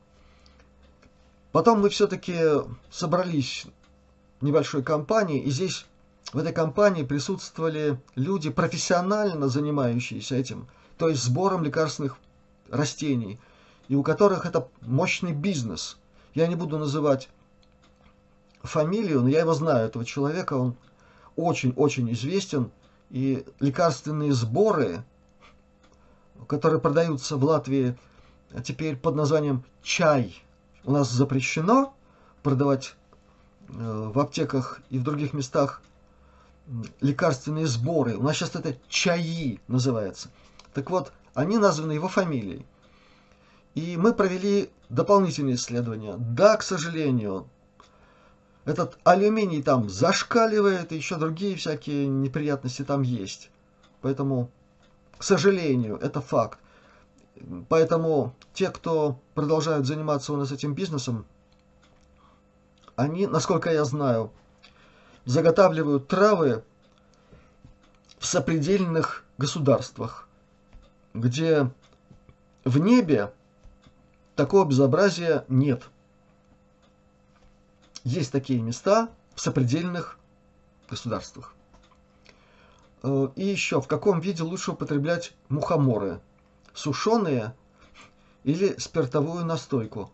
[1.53, 2.37] Потом мы все-таки
[2.91, 3.67] собрались
[4.41, 5.87] небольшой компании, и здесь
[6.33, 10.67] в этой компании присутствовали люди, профессионально занимающиеся этим,
[10.99, 12.17] то есть сбором лекарственных
[12.71, 13.39] растений,
[13.89, 15.99] и у которых это мощный бизнес.
[16.35, 17.29] Я не буду называть
[18.63, 20.77] фамилию, но я его знаю, этого человека, он
[21.37, 22.71] очень-очень известен,
[23.11, 25.05] и лекарственные сборы
[26.47, 27.97] которые продаются в Латвии
[28.63, 30.35] теперь под названием чай.
[30.85, 31.95] У нас запрещено
[32.43, 32.95] продавать
[33.69, 35.81] э, в аптеках и в других местах
[37.01, 38.17] лекарственные сборы.
[38.17, 40.31] У нас сейчас это чаи называется.
[40.73, 42.65] Так вот, они названы его фамилией.
[43.75, 46.15] И мы провели дополнительные исследования.
[46.17, 47.49] Да, к сожалению,
[48.65, 53.51] этот алюминий там зашкаливает, и еще другие всякие неприятности там есть.
[54.01, 54.51] Поэтому,
[55.19, 56.59] к сожалению, это факт.
[57.69, 61.27] Поэтому те, кто продолжают заниматься у нас этим бизнесом,
[62.97, 64.31] они, насколько я знаю,
[65.25, 66.63] заготавливают травы
[68.19, 70.29] в сопредельных государствах,
[71.13, 71.71] где
[72.65, 73.33] в небе
[74.37, 75.85] такого безобразия нет.
[78.05, 80.19] Есть такие места в сопредельных
[80.89, 81.55] государствах.
[83.03, 86.21] Э, и еще, в каком виде лучше употреблять мухоморы?
[86.75, 87.55] Сушеные
[88.43, 90.11] или спиртовую настойку?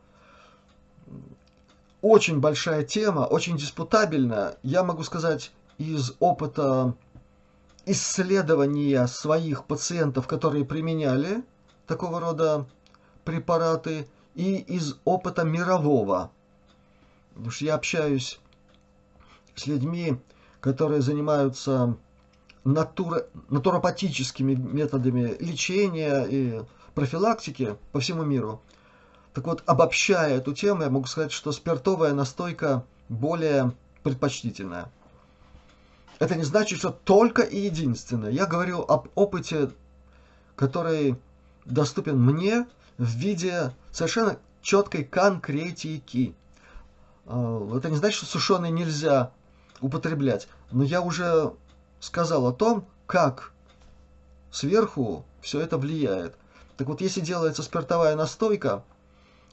[2.02, 4.56] Очень большая тема, очень диспутабельная.
[4.62, 6.94] Я могу сказать из опыта
[7.86, 11.42] исследования своих пациентов, которые применяли
[11.86, 12.66] такого рода
[13.30, 16.32] препараты, и из опыта мирового.
[17.34, 18.40] Потому что я общаюсь
[19.54, 20.18] с людьми,
[20.60, 21.96] которые занимаются
[22.64, 26.62] натуро, натуропатическими методами лечения и
[26.94, 28.60] профилактики по всему миру.
[29.32, 33.72] Так вот, обобщая эту тему, я могу сказать, что спиртовая настойка более
[34.02, 34.90] предпочтительная.
[36.18, 38.30] Это не значит, что только и единственное.
[38.30, 39.70] Я говорю об опыте,
[40.56, 41.16] который
[41.64, 42.66] доступен мне
[43.00, 46.34] в виде совершенно четкой конкретики.
[47.24, 49.32] А, это не значит, что сушеные нельзя
[49.80, 51.54] употреблять, но я уже
[51.98, 53.52] сказал о том, как
[54.50, 56.36] сверху все это влияет.
[56.76, 58.84] Так вот, если делается спиртовая настойка,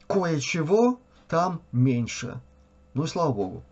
[0.08, 2.41] кое-чего там меньше.
[2.93, 3.64] Ну и слава богу.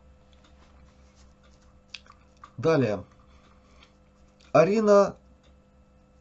[2.57, 3.03] Далее.
[4.53, 5.17] Арина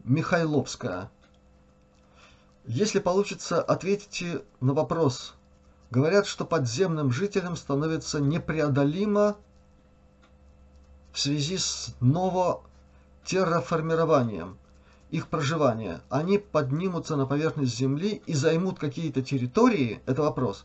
[0.02, 1.08] Михайловская.
[2.66, 5.34] Если получится, ответите на вопрос.
[5.90, 9.36] Говорят, что подземным жителям становится непреодолимо
[11.12, 14.56] в связи с новотерраформированием
[15.10, 16.00] их проживания.
[16.08, 20.00] Они поднимутся на поверхность Земли и займут какие-то территории?
[20.06, 20.64] Это вопрос.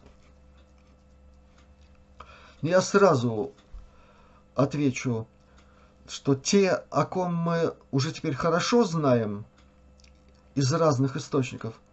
[2.61, 3.51] Я сразу
[4.55, 5.27] отвечу,
[6.07, 9.43] что те, о ком мы уже теперь хорошо знаем
[10.55, 11.73] из разных источников–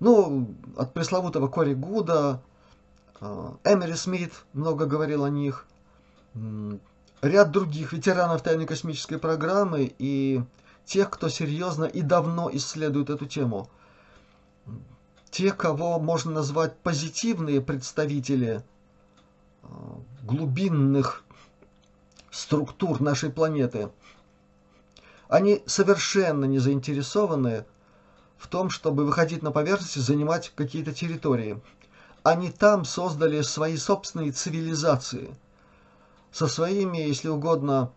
[0.00, 2.40] ну, от пресловутого Кори Гуда,
[3.20, 5.66] э, Эмери Смит много говорил о них,
[7.22, 10.42] ряд других ветеранов тайной космической программы и
[10.84, 13.68] тех, кто серьезно и давно исследует эту тему.
[15.30, 18.62] Те, кого можно назвать позитивные представители
[19.62, 19.66] э,
[20.22, 21.24] глубинных
[22.30, 23.90] структур нашей планеты,
[25.28, 27.66] они совершенно не заинтересованы
[28.38, 31.60] в том, чтобы выходить на поверхность и занимать какие-то территории.
[32.22, 35.34] Они там создали свои собственные цивилизации
[36.30, 37.90] со своими, если угодно,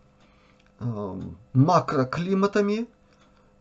[0.80, 2.86] эм, макроклиматами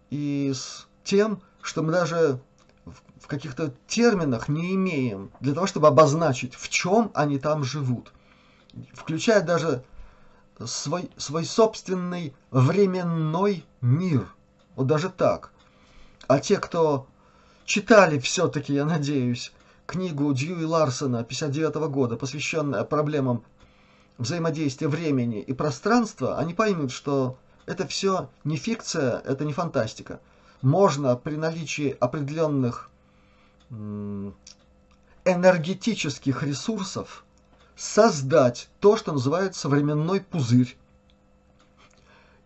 [0.10, 2.40] и с тем, что мы даже
[2.86, 8.12] в каких-то терминах не имеем для того, чтобы обозначить, в чем они там живут.
[8.94, 9.84] Включая даже
[10.66, 14.34] свой, свой собственный временной мир.
[14.76, 15.51] Вот даже так.
[16.32, 17.08] А те, кто
[17.66, 19.52] читали все-таки, я надеюсь,
[19.86, 23.44] книгу Дьюи Ларсона 59 года, посвященную проблемам
[24.18, 30.22] взаимодействия времени и пространства, они поймут, что это все не фикция, это не фантастика.
[30.62, 32.90] Можно при наличии определенных
[35.26, 37.26] энергетических ресурсов
[37.76, 40.78] создать то, что называется временной пузырь.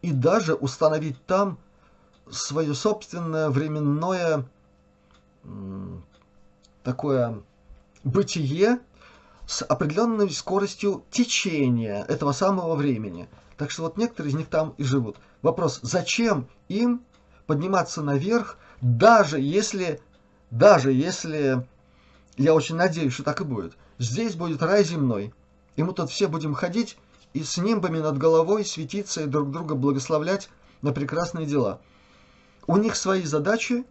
[0.02, 1.60] И даже установить там
[2.30, 4.46] свое собственное временное
[6.84, 7.42] такое
[8.04, 8.80] бытие
[9.48, 13.28] с определенной скоростью течения этого самого времени.
[13.58, 15.18] Так что вот некоторые из них там и живут.
[15.42, 17.04] Вопрос, зачем им
[17.46, 20.02] подниматься наверх, даже если,
[20.50, 21.66] даже если,
[22.38, 25.34] я очень надеюсь, что так и будет, здесь будет рай земной,
[25.76, 26.98] и мы тут все будем ходить
[27.34, 30.50] и с нимбами над головой светиться и друг друга благословлять
[30.82, 31.82] на прекрасные дела–
[32.68, 33.86] у них свои задачи,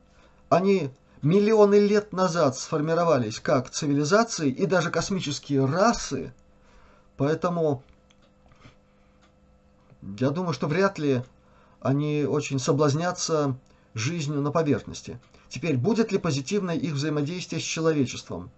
[0.48, 0.90] они
[1.22, 6.32] миллионы лет назад сформировались как цивилизации и даже космические расы,
[7.16, 7.82] поэтому
[10.18, 11.22] я думаю, что вряд ли
[11.80, 13.56] они очень соблазнятся
[13.94, 15.18] жизнью на поверхности.
[15.48, 18.50] Теперь, будет ли позитивное их взаимодействие с человечеством?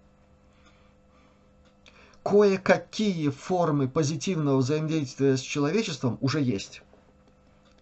[2.23, 6.81] Кое-какие формы позитивного взаимодействия с человечеством уже есть.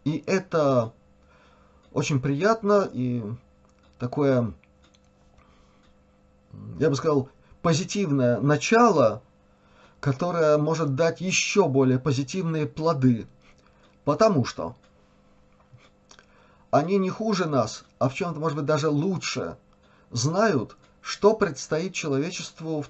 [0.03, 0.93] И это
[1.95, 3.23] очень приятно и
[3.99, 4.53] такое,
[6.77, 7.29] я бы сказал,
[7.61, 9.23] позитивное начало,
[10.01, 13.27] которое может дать еще более позитивные плоды.
[14.03, 14.75] Потому что
[16.69, 19.55] они не хуже нас, а в чем-то, может быть, даже лучше,
[20.11, 22.89] знают, что предстоит человечеству в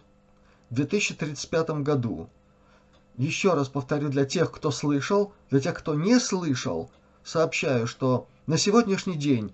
[0.71, 2.27] 2035 году.
[3.17, 6.89] Еще раз повторю для тех, кто слышал, для тех, кто не слышал,
[7.23, 9.53] сообщаю, что на сегодняшний день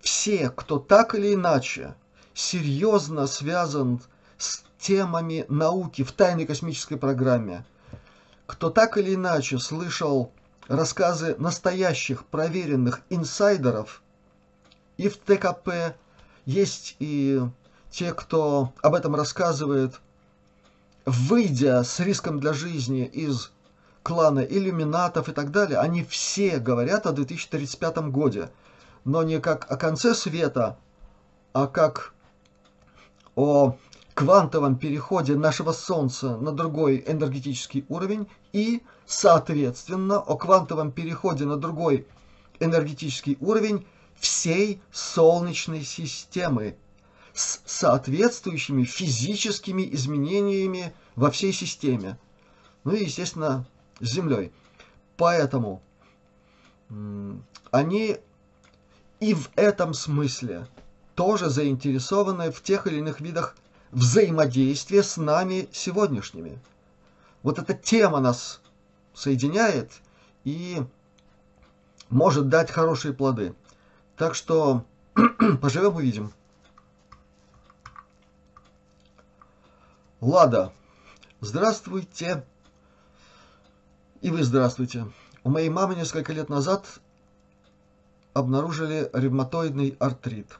[0.00, 1.94] все, кто так или иначе
[2.34, 4.00] серьезно связан
[4.36, 7.64] с темами науки в тайной космической программе,
[8.46, 10.30] кто так или иначе слышал
[10.68, 14.02] рассказы настоящих проверенных инсайдеров
[14.96, 15.96] и в ТКП
[16.44, 17.40] есть и
[17.90, 20.00] те, кто об этом рассказывает,
[21.06, 23.52] выйдя с риском для жизни из
[24.06, 28.52] клана иллюминатов и так далее, они все говорят о 2035 годе,
[29.04, 30.78] но не как о конце света,
[31.52, 32.14] а как
[33.34, 33.76] о
[34.14, 42.06] квантовом переходе нашего Солнца на другой энергетический уровень и, соответственно, о квантовом переходе на другой
[42.60, 43.84] энергетический уровень
[44.20, 46.76] всей Солнечной системы
[47.34, 52.20] с соответствующими физическими изменениями во всей системе.
[52.84, 53.66] Ну и, естественно,
[54.00, 54.52] Землей.
[55.16, 55.82] Поэтому
[57.70, 58.18] они
[59.20, 60.68] и в этом смысле
[61.14, 63.56] тоже заинтересованы в тех или иных видах
[63.90, 66.58] взаимодействие с нами сегодняшними.
[67.42, 68.60] Вот эта тема нас
[69.14, 69.92] соединяет
[70.44, 70.82] и
[72.10, 73.54] может дать хорошие плоды.
[74.16, 74.84] Так что
[75.62, 76.32] поживем увидим.
[80.20, 80.72] Лада,
[81.40, 82.44] здравствуйте.
[84.26, 85.06] И вы здравствуйте.
[85.44, 86.98] У моей мамы несколько лет назад
[88.34, 90.58] обнаружили ревматоидный артрит.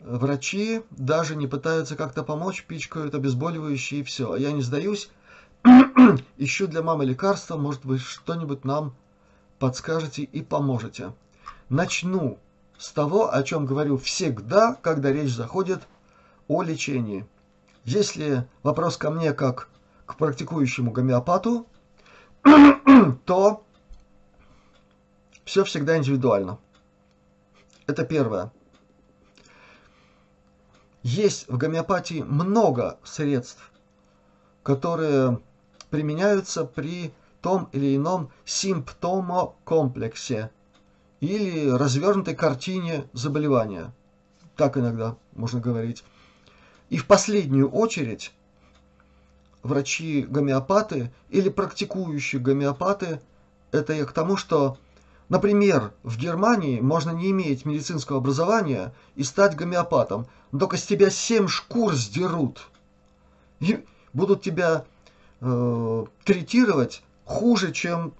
[0.00, 4.32] Врачи даже не пытаются как-то помочь, пичкают обезболивающие и все.
[4.32, 5.08] А я не сдаюсь,
[6.36, 8.94] ищу для мамы лекарства, может вы что-нибудь нам
[9.58, 11.14] подскажете и поможете.
[11.70, 12.38] Начну
[12.76, 15.88] с того, о чем говорю всегда, когда речь заходит
[16.48, 17.26] о лечении.
[17.86, 19.70] Если вопрос ко мне как
[20.04, 21.66] к практикующему гомеопату,
[23.24, 23.64] то
[25.44, 26.58] все всегда индивидуально.
[27.86, 28.52] Это первое.
[31.02, 33.70] Есть в гомеопатии много средств,
[34.62, 35.40] которые
[35.90, 40.50] применяются при том или ином симптомокомплексе
[41.20, 43.92] или развернутой картине заболевания.
[44.56, 46.02] Так иногда можно говорить.
[46.90, 48.32] И в последнюю очередь
[49.66, 53.20] врачи-гомеопаты или практикующие гомеопаты,
[53.72, 54.78] это я к тому, что
[55.28, 61.48] Например, в Германии можно не иметь медицинского образования и стать гомеопатом, только с тебя семь
[61.48, 62.68] шкур сдерут.
[63.58, 64.84] И будут тебя
[65.40, 68.12] э, третировать хуже, чем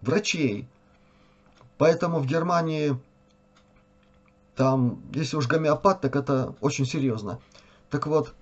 [0.00, 0.66] врачей.
[1.76, 2.98] Поэтому в Германии
[4.56, 7.38] там, если уж гомеопат, так это очень серьезно.
[7.90, 8.34] Так вот,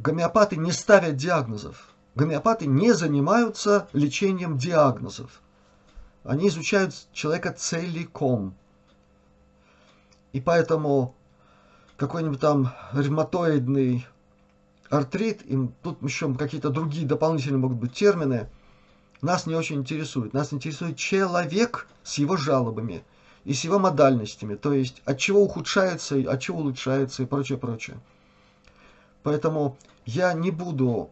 [0.00, 1.94] гомеопаты не ставят диагнозов.
[2.14, 5.42] Гомеопаты не занимаются лечением диагнозов.
[6.24, 8.54] Они изучают человека целиком.
[10.32, 11.14] И поэтому
[11.96, 14.06] какой-нибудь там ревматоидный
[14.88, 18.48] артрит, и тут еще какие-то другие дополнительные могут быть термины,
[19.22, 20.32] нас не очень интересует.
[20.32, 23.04] Нас интересует человек с его жалобами
[23.44, 27.98] и с его модальностями, то есть от чего ухудшается, от чего улучшается и прочее, прочее.
[29.22, 31.10] Поэтому я не буду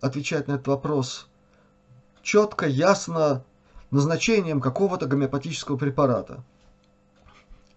[0.00, 1.28] отвечать на этот вопрос
[2.22, 3.44] четко, ясно,
[3.90, 6.42] назначением какого-то гомеопатического препарата.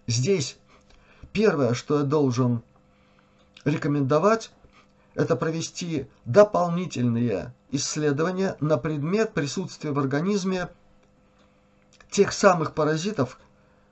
[0.07, 0.57] Здесь
[1.31, 2.63] первое, что я должен
[3.63, 4.51] рекомендовать,
[5.13, 10.69] это провести дополнительные исследования на предмет присутствия в организме
[12.09, 13.39] тех самых паразитов,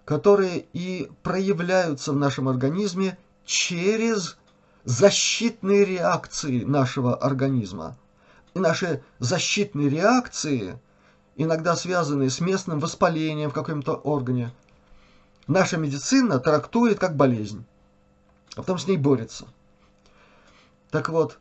[0.03, 4.38] которые и проявляются в нашем организме через
[4.89, 7.95] защитные реакции нашего организма.
[8.55, 10.79] И наши защитные реакции–
[11.35, 14.51] иногда связанные с местным воспалением в каком-то органе,
[15.45, 17.63] наша медицина трактует как болезнь,
[18.55, 19.47] а потом с ней борется.
[20.89, 21.37] Так вот,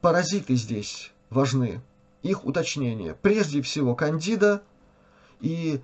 [0.00, 1.80] паразиты здесь важны,
[2.22, 3.14] их уточнение.
[3.14, 4.62] Прежде всего кандида
[5.40, 5.80] и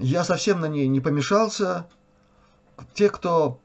[0.00, 1.86] я совсем на ней не помешался.
[2.94, 3.60] Те, кто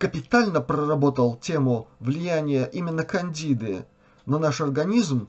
[0.00, 3.84] капитально проработал тему влияния именно кандиды
[4.24, 5.28] на наш организм,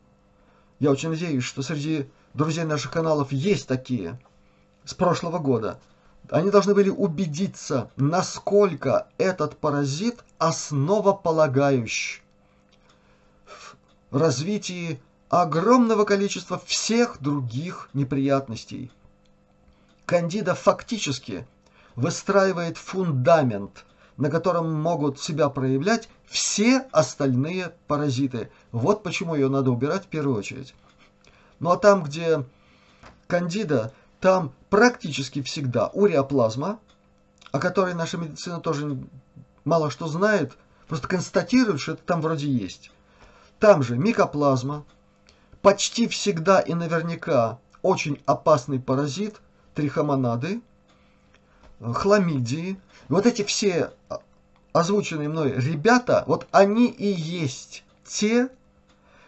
[0.79, 4.17] я очень надеюсь, что среди друзей наших каналов есть такие
[4.85, 5.77] с прошлого года.
[6.29, 12.21] Они должны были убедиться, насколько этот паразит основополагающий
[14.09, 18.89] в развитии огромного количества всех других неприятностей.
[20.05, 21.45] Кандида фактически
[21.97, 23.85] выстраивает фундамент,
[24.21, 28.51] на котором могут себя проявлять все остальные паразиты.
[28.71, 30.75] Вот почему ее надо убирать в первую очередь.
[31.59, 32.45] Ну а там, где
[33.25, 36.77] кандида, там практически всегда уреоплазма,
[37.51, 38.95] о которой наша медицина тоже
[39.65, 40.55] мало что знает,
[40.87, 42.91] просто констатирует, что это там вроде есть.
[43.57, 44.85] Там же микоплазма,
[45.63, 49.41] почти всегда и наверняка очень опасный паразит,
[49.73, 50.61] трихомонады,
[51.81, 52.79] хламидии.
[53.11, 53.91] Вот эти все
[54.71, 58.47] озвученные мной ребята, вот они и есть те,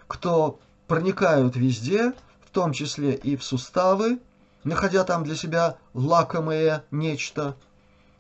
[0.07, 0.57] кто
[0.88, 2.13] проникают везде,
[2.45, 4.19] в том числе и в суставы,
[4.63, 7.57] находя там для себя лакомое нечто.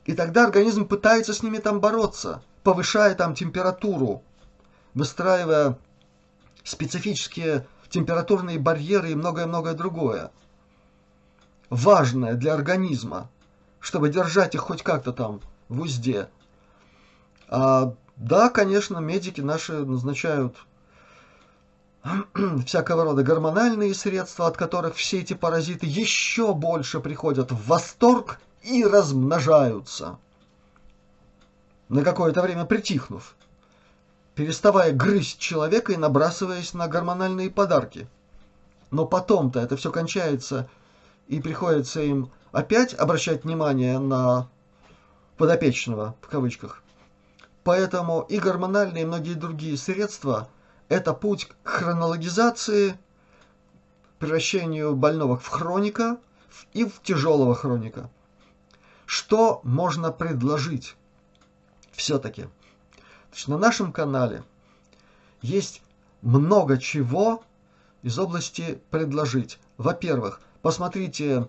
[0.03, 4.21] И тогда организм пытается с ними там бороться, повышая там температуру,
[4.93, 5.77] выстраивая
[6.65, 10.29] специфические температурные барьеры и многое-многое другое.
[11.69, 13.29] Важное для организма,
[13.79, 15.39] чтобы держать их хоть как-то там
[15.69, 16.29] в узде.
[17.49, 20.55] А, да, конечно, медики наши назначают
[22.65, 28.85] всякого рода гормональные средства, от которых все эти паразиты еще больше приходят в восторг и
[28.85, 30.17] размножаются.
[31.89, 33.35] На какое-то время притихнув
[34.35, 38.07] переставая грызть человека и набрасываясь на гормональные подарки.
[38.91, 40.67] Но потом-то это все кончается,
[41.27, 44.47] и приходится им опять обращать внимание на
[45.37, 46.83] подопечного, в кавычках.
[47.63, 50.49] Поэтому и гормональные, и многие другие средства–
[50.89, 52.97] это путь к хронологизации,
[54.19, 56.17] превращению больного в хроника
[56.73, 58.09] и в тяжелого хроника.
[59.05, 60.95] Что можно предложить
[61.91, 62.47] все-таки?
[63.47, 64.43] На нашем канале
[65.41, 65.81] есть
[66.21, 67.43] много чего
[68.01, 69.59] из области предложить.
[69.77, 71.47] Во-первых, посмотрите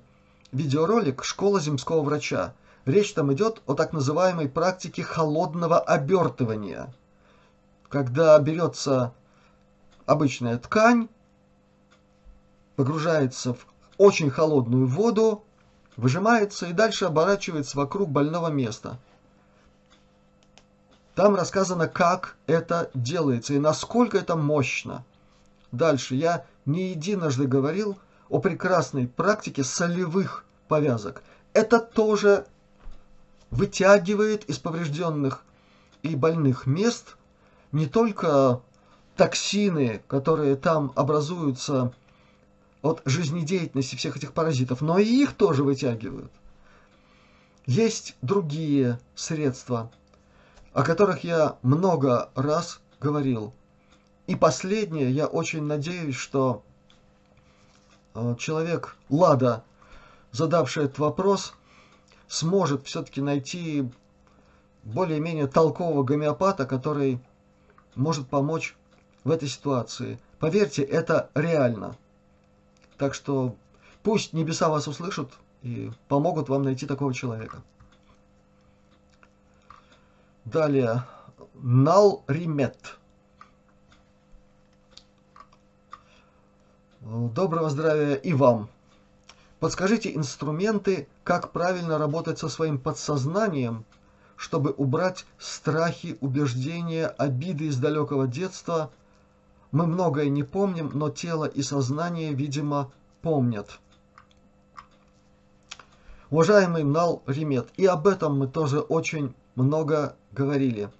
[0.52, 2.54] видеоролик «Школа земского врача».
[2.84, 6.92] Речь там идет о так называемой практике холодного обертывания,
[7.88, 9.12] когда берется
[10.06, 11.08] обычная ткань,
[12.76, 13.66] погружается в
[13.96, 15.44] очень холодную воду,
[15.96, 18.98] выжимается и дальше оборачивается вокруг больного места–
[21.14, 25.04] там рассказано, как это делается и насколько это мощно.
[25.70, 31.22] Дальше я не единожды говорил о прекрасной практике солевых повязок.
[31.52, 32.46] Это тоже
[33.54, 35.42] вытягивает из поврежденных
[36.02, 37.16] и больных мест
[37.72, 38.60] не только
[39.16, 41.92] токсины, которые там образуются
[42.82, 46.32] от жизнедеятельности всех этих паразитов, но и их тоже вытягивают.
[47.66, 49.90] Есть другие средства–
[50.74, 53.54] о которых я много раз говорил.
[54.26, 56.64] И последнее, я очень надеюсь, что
[58.14, 59.62] э, человек Лада,
[60.32, 61.54] задавший этот вопрос,
[62.34, 63.88] сможет все-таки найти
[64.82, 67.20] более-менее толкового гомеопата, который
[67.94, 68.76] может помочь
[69.22, 70.18] в этой ситуации.
[70.40, 71.96] Поверьте, это реально.
[72.98, 73.54] Так что
[74.02, 75.30] пусть небеса вас услышат
[75.62, 77.62] и помогут вам найти такого человека.
[80.44, 81.04] Далее.
[81.54, 82.98] Налримет.
[87.00, 88.68] Доброго здравия и вам.
[89.60, 93.86] Подскажите инструменты, как правильно работать со своим подсознанием,
[94.36, 98.90] чтобы убрать страхи, убеждения, обиды из далекого детства.
[99.72, 103.80] Мы многое не помним, но тело и сознание, видимо, помнят.
[106.30, 110.90] Уважаемый Нал Римет, и об этом мы тоже очень много говорили.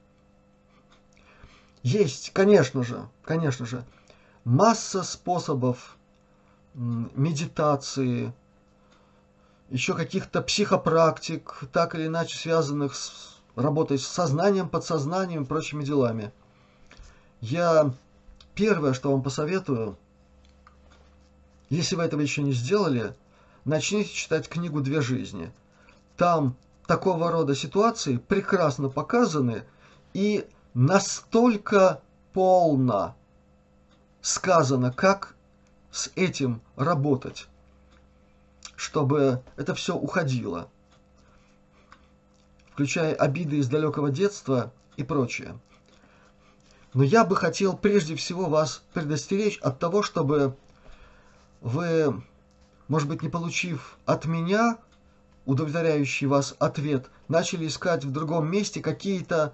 [1.83, 3.85] Есть, конечно же, конечно же,
[4.45, 5.99] масса способов
[6.75, 8.33] медитации,
[9.75, 16.31] еще каких-то психопрактик, так или иначе связанных с работой с сознанием, подсознанием и прочими делами.
[17.41, 17.93] Я
[18.55, 19.99] первое, что вам посоветую,
[21.71, 23.17] если вы этого еще не сделали,
[23.65, 25.51] начните читать книгу «Две жизни».
[26.17, 26.55] Там
[26.87, 29.65] такого рода ситуации прекрасно показаны
[30.13, 32.01] и настолько
[32.33, 33.17] полно
[34.21, 35.35] сказано, как
[35.91, 37.49] с этим работать.
[38.77, 40.69] Чтобы это все уходило,
[42.73, 45.59] включая обиды из далекого детства и прочее.
[46.93, 50.57] Но я бы хотел прежде всего вас предостеречь от того, чтобы
[51.61, 52.23] вы,
[52.89, 54.79] может быть, не получив от меня
[55.47, 59.53] удовлетворяющий вас ответ, начали искать в другом месте какие-то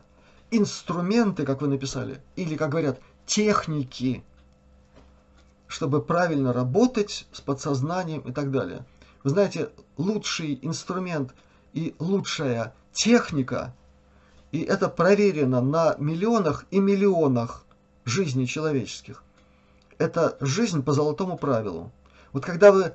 [0.50, 4.24] инструменты, как вы написали, или, как говорят, техники,
[5.66, 8.84] чтобы правильно работать с подсознанием и так далее.
[9.22, 11.34] Вы знаете, лучший инструмент
[11.72, 13.74] и лучшая техника,
[14.50, 17.64] и это проверено на миллионах и миллионах
[18.04, 19.22] жизней человеческих,
[19.98, 21.92] это жизнь по золотому правилу.
[22.32, 22.94] Вот когда вы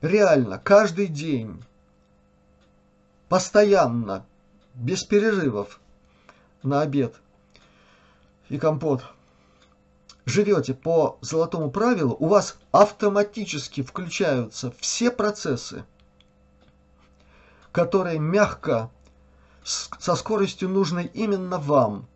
[0.00, 1.62] реально каждый день,
[3.28, 4.24] постоянно,
[4.74, 5.78] без перерывов
[6.62, 7.14] на обед
[8.48, 9.04] и компот–
[10.26, 15.84] живете по золотому правилу, у вас автоматически включаются все процессы,
[17.72, 18.90] которые мягко,
[19.64, 22.06] со скоростью нужной именно вам,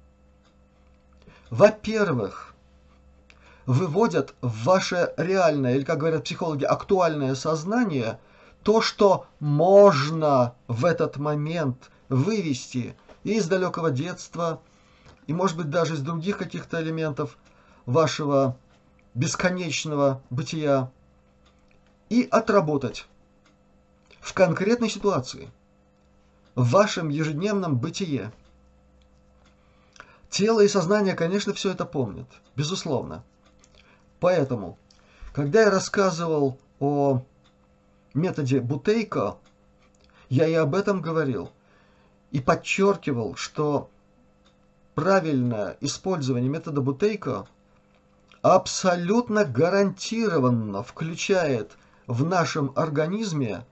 [1.51, 2.55] во-первых,
[3.67, 8.19] выводят в ваше реальное, или, как говорят психологи, актуальное сознание
[8.63, 14.61] то, что можно в этот момент вывести из далекого детства,
[15.27, 17.37] и, может быть, даже из других каких-то элементов–
[17.89, 18.55] вашего
[19.15, 20.91] бесконечного бытия
[22.11, 23.07] и отработать
[24.21, 25.51] в конкретной ситуации,
[26.55, 28.31] в вашем ежедневном бытие.
[30.29, 32.27] Тело и сознание, конечно, все это помнят,
[32.57, 33.25] безусловно.
[34.21, 34.77] Поэтому,
[35.33, 37.23] когда я рассказывал о
[38.13, 39.39] методе Бутейко,
[40.29, 41.51] я и об этом говорил,
[42.33, 43.89] и подчеркивал, что
[44.95, 47.47] правильное использование метода Бутейко–
[48.43, 51.77] абсолютно гарантированно включает
[52.07, 53.65] в нашем организме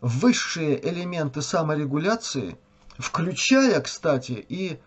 [0.00, 2.56] высшие элементы саморегуляции,
[2.98, 4.80] включая, кстати, и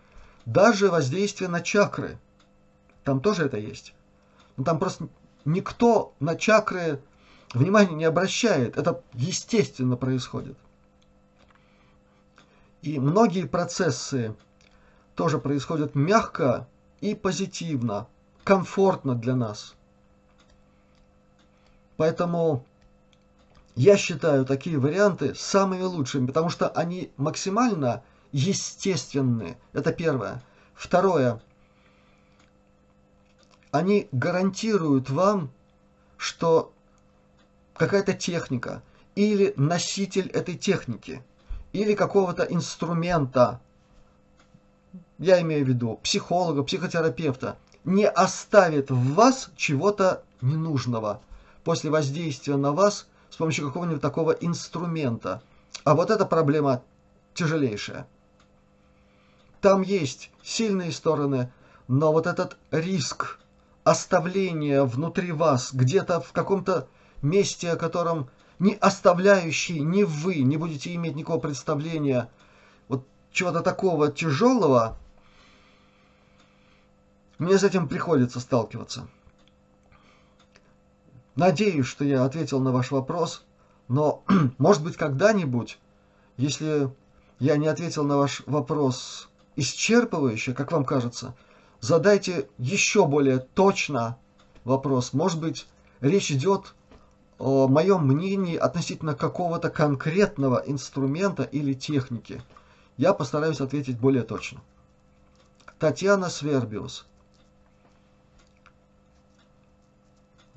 [0.46, 2.18] даже воздействие на чакры.
[3.04, 3.94] Там тоже это есть.
[4.64, 5.08] Там просто
[5.44, 7.00] никто на чакры
[7.52, 8.76] внимания не обращает.
[8.76, 10.56] Это естественно происходит.
[12.82, 14.34] И многие процессы
[15.14, 16.66] тоже происходят мягко
[17.00, 18.08] и позитивно,
[18.44, 19.74] комфортно для нас.
[21.96, 22.64] Поэтому
[23.74, 29.56] я считаю такие варианты самыми лучшими, потому что они максимально естественны.
[29.72, 30.42] Это первое.
[30.74, 31.40] Второе.
[33.70, 35.50] Они гарантируют вам,
[36.16, 36.72] что
[37.74, 38.82] какая-то техника
[39.14, 41.22] или носитель этой техники
[41.72, 43.60] или какого-то инструмента,
[45.18, 51.20] я имею в виду психолога, психотерапевта, не оставит в вас чего-то ненужного
[51.64, 55.42] после воздействия на вас с помощью какого-нибудь такого инструмента.
[55.84, 56.82] А вот эта проблема
[57.34, 58.06] тяжелейшая.
[59.60, 61.52] Там есть сильные стороны,
[61.88, 63.38] но вот этот риск
[63.84, 66.88] оставления внутри вас, где-то в каком-то
[67.22, 68.28] месте, о котором
[68.58, 72.28] не оставляющий ни вы не будете иметь никакого представления,
[72.88, 74.98] вот чего-то такого тяжелого,
[77.38, 79.08] мне с этим приходится сталкиваться.
[81.34, 83.44] Надеюсь, что я ответил на ваш вопрос,
[83.88, 84.22] но,
[84.58, 85.78] может быть, когда-нибудь,
[86.36, 86.90] если
[87.38, 91.34] я не ответил на ваш вопрос исчерпывающе, как вам кажется,
[91.80, 94.18] задайте еще более точно
[94.64, 95.12] вопрос.
[95.12, 95.66] Может быть,
[96.00, 96.74] речь идет
[97.38, 102.42] о моем мнении относительно какого-то конкретного инструмента или техники.
[102.96, 104.60] Я постараюсь ответить более точно.
[105.78, 107.06] Татьяна Свербиус.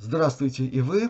[0.08, 1.10] Здравствуйте и вы.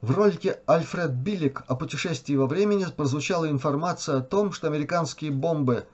[0.00, 5.86] В ролике Альфред Биллик о путешествии во времени прозвучала информация о том, что американские бомбы,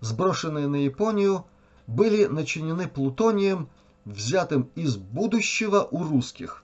[0.00, 1.46] сброшенные на Японию,
[1.86, 3.70] были начинены плутонием,
[4.04, 6.62] взятым из будущего у русских.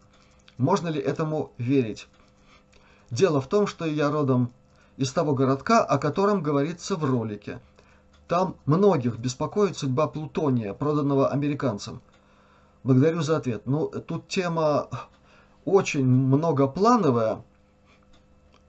[0.58, 2.06] Можно ли этому верить?
[3.10, 4.52] Дело в том, что я родом
[4.98, 7.60] из того городка, о котором говорится в ролике.
[8.28, 12.02] Там многих беспокоит судьба плутония, проданного американцам.
[12.86, 13.62] Благодарю за ответ.
[13.66, 14.88] Ну, тут тема
[15.64, 17.42] очень многоплановая.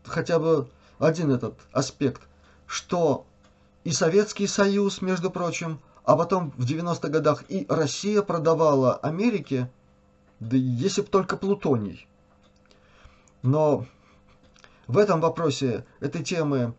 [0.03, 2.23] Хотя бы один этот аспект,
[2.65, 3.27] что
[3.83, 9.69] и Советский Союз, между прочим, а потом в 90-х годах и Россия продавала Америке,
[10.39, 12.07] да если бы только плутоний.
[13.43, 13.85] Но
[14.87, 16.73] в этом вопросе этой темы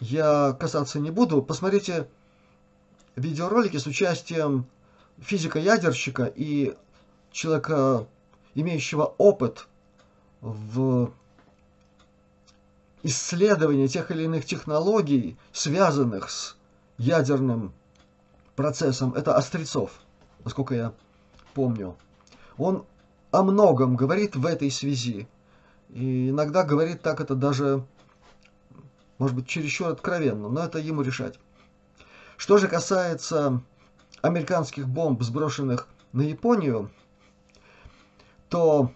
[0.00, 1.42] я касаться не буду.
[1.42, 2.08] Посмотрите
[3.14, 4.66] видеоролики с участием
[5.22, 6.76] физика-ядерщика и
[7.30, 8.06] человека,
[8.54, 9.66] имеющего опыт
[10.40, 11.12] в
[13.02, 16.56] исследовании тех или иных технологий, связанных с
[16.98, 17.72] ядерным
[18.54, 19.92] процессом, это Острецов,
[20.44, 20.92] насколько я
[21.54, 21.96] помню.
[22.58, 22.84] Он
[23.30, 25.26] о многом говорит в этой связи.
[25.88, 27.84] И иногда говорит так это даже,
[29.18, 31.38] может быть, чересчур откровенно, но это ему решать.
[32.36, 33.62] Что же касается
[34.22, 36.90] американских бомб, сброшенных на Японию,
[38.48, 38.92] то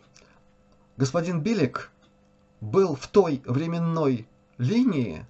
[0.96, 1.90] господин Билик
[2.60, 5.26] был в той временной линии,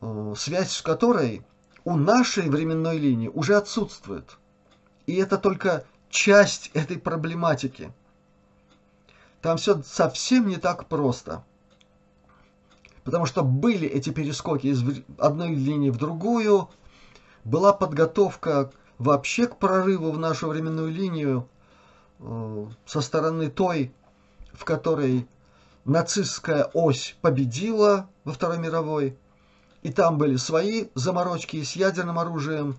[0.00, 1.44] э, связь с которой
[1.84, 4.38] у нашей временной линии уже отсутствует.
[5.06, 7.92] И это только часть этой проблематики.
[9.42, 11.44] Там все совсем не так просто.
[13.02, 14.82] Потому что были эти перескоки из
[15.18, 16.70] одной линии в другую,
[17.44, 21.48] была подготовка вообще к прорыву в нашу временную линию
[22.20, 23.92] э, со стороны той,
[24.52, 25.26] в которой
[25.84, 29.16] нацистская ось победила во Второй мировой,
[29.82, 32.76] и там были свои заморочки с ядерным оружием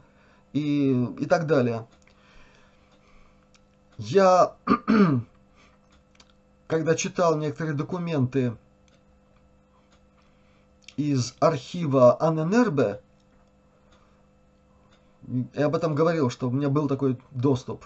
[0.53, 1.85] и, и так далее.
[3.97, 4.55] Я,
[6.67, 8.57] когда читал некоторые документы
[10.97, 13.01] из архива Анненербе,
[15.53, 17.85] я об этом говорил, что у меня был такой доступ.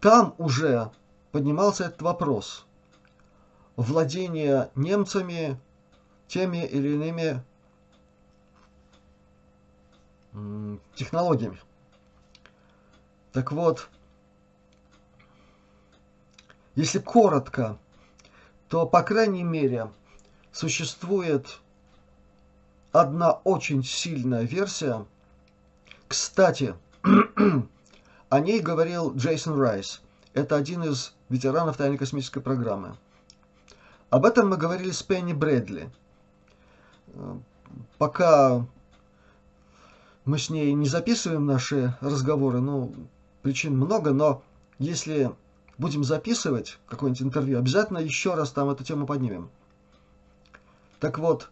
[0.00, 0.90] Там уже
[1.32, 2.66] поднимался этот вопрос
[3.76, 5.60] владения немцами
[6.28, 7.42] теми или иными
[10.94, 11.58] технологиями.
[13.32, 13.88] Так вот,
[16.74, 17.78] если коротко,
[18.68, 19.90] то, по крайней мере,
[20.52, 21.60] существует
[22.92, 25.06] одна очень сильная версия.
[26.08, 26.74] Кстати,
[28.28, 30.00] о ней говорил Джейсон Райс.
[30.34, 32.96] Это один из ветеранов тайной космической программы.
[34.10, 35.90] Об этом мы говорили с Пенни Брэдли.
[37.98, 38.64] Пока
[40.24, 42.94] мы с ней не записываем наши разговоры, ну,
[43.42, 44.42] причин много, но
[44.78, 45.32] если
[45.78, 49.50] будем записывать какое-нибудь интервью, обязательно еще раз там эту тему поднимем.
[51.00, 51.50] Так вот,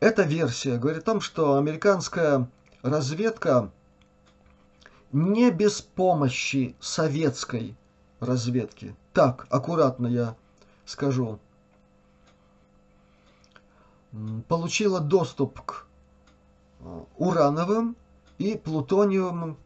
[0.00, 2.48] эта версия говорит о том, что американская
[2.82, 3.70] разведка
[5.12, 7.76] не без помощи советской
[8.20, 8.94] разведки.
[9.12, 10.36] Так, аккуратно я
[10.84, 11.38] скажу.
[14.48, 15.86] Получила доступ к
[16.80, 17.96] э, урановым
[18.38, 19.56] и плутониевым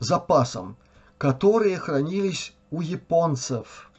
[0.00, 0.76] запасам,
[1.16, 3.90] которые хранились у японцев.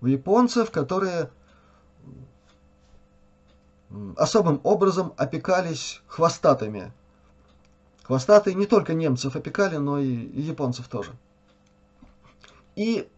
[0.00, 1.30] У японцев, которые
[4.16, 6.92] особым образом опекались хвостатыми.
[8.04, 11.12] Хвостатые не только немцев опекали, но и японцев тоже.
[12.74, 13.08] И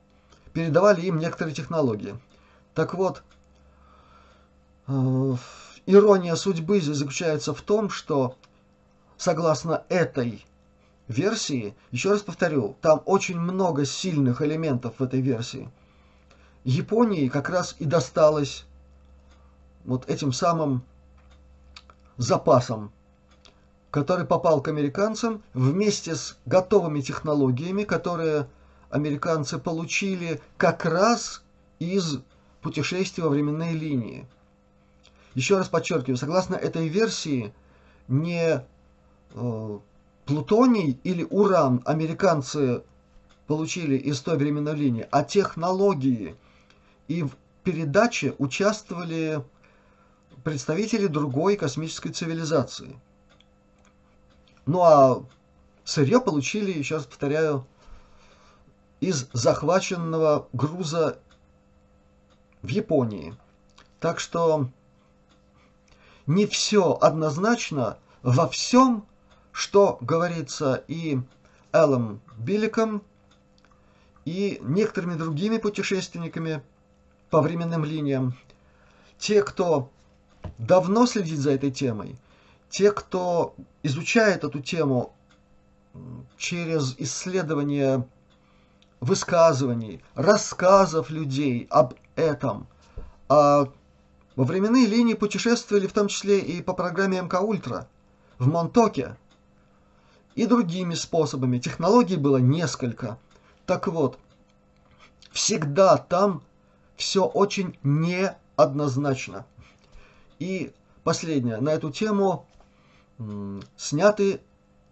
[0.53, 2.16] передавали им некоторые технологии.
[2.75, 3.22] Так вот,
[4.87, 5.37] э,
[5.87, 8.37] ирония судьбы заключается в том, что
[9.16, 10.45] согласно этой
[11.09, 15.70] версии, еще раз повторю, там очень много сильных элементов в этой версии.
[16.64, 18.64] Японии как раз и досталось
[19.85, 20.82] вот этим самым
[22.16, 22.93] запасом,
[23.91, 28.49] который попал к американцам вместе с готовыми технологиями, которые
[28.91, 31.43] американцы получили как раз
[31.78, 32.20] из
[32.61, 34.26] путешествия во временные линии.
[35.35, 37.53] Еще раз подчеркиваю, согласно этой версии,
[38.07, 38.64] не
[39.35, 39.78] э,
[40.24, 42.82] плутоний или уран американцы
[43.47, 46.37] получили из той временной линии, а технологии.
[47.09, 47.32] И в
[47.64, 49.43] передаче участвовали
[50.43, 52.99] представители другой космической цивилизации.
[54.66, 55.24] Ну а
[55.85, 57.66] сырье получили, раз повторяю,
[59.01, 61.18] из захваченного груза
[62.62, 63.37] в Японии.
[64.01, 64.68] Так что
[66.26, 69.07] не все однозначно во всем,
[69.53, 71.18] что говорится и
[71.72, 73.03] Эллом Билликом,
[74.24, 76.62] и некоторыми другими путешественниками
[77.30, 78.35] по временным линиям.
[79.18, 79.91] Те, кто
[80.59, 82.16] давно следит за этой темой,
[82.70, 85.12] те, кто изучает эту тему
[86.36, 88.07] через исследование
[89.01, 92.66] высказываний, рассказов людей об этом.
[93.28, 93.68] А
[94.36, 97.86] во временные линии путешествовали в том числе и по программе МК Ультра
[98.38, 99.16] в Монтоке
[100.34, 101.59] и другими способами.
[101.59, 103.18] Технологий было несколько.
[103.66, 104.18] Так вот,
[105.30, 106.42] всегда там
[106.97, 109.47] все очень неоднозначно.
[110.45, 110.74] И
[111.05, 112.45] последнее, на эту тему
[113.78, 114.42] сняты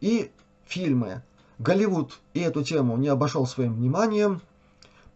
[0.00, 0.30] и
[0.64, 1.22] фильмы
[1.58, 4.40] Голливуд и эту тему не обошел своим вниманием.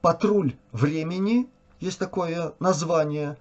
[0.02, 1.48] «Патруль времени»
[1.80, 3.38] есть такое название.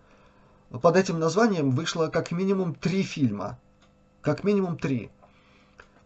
[0.69, 3.59] Под этим названием вышло как минимум три фильма.
[4.21, 5.11] Как минимум три.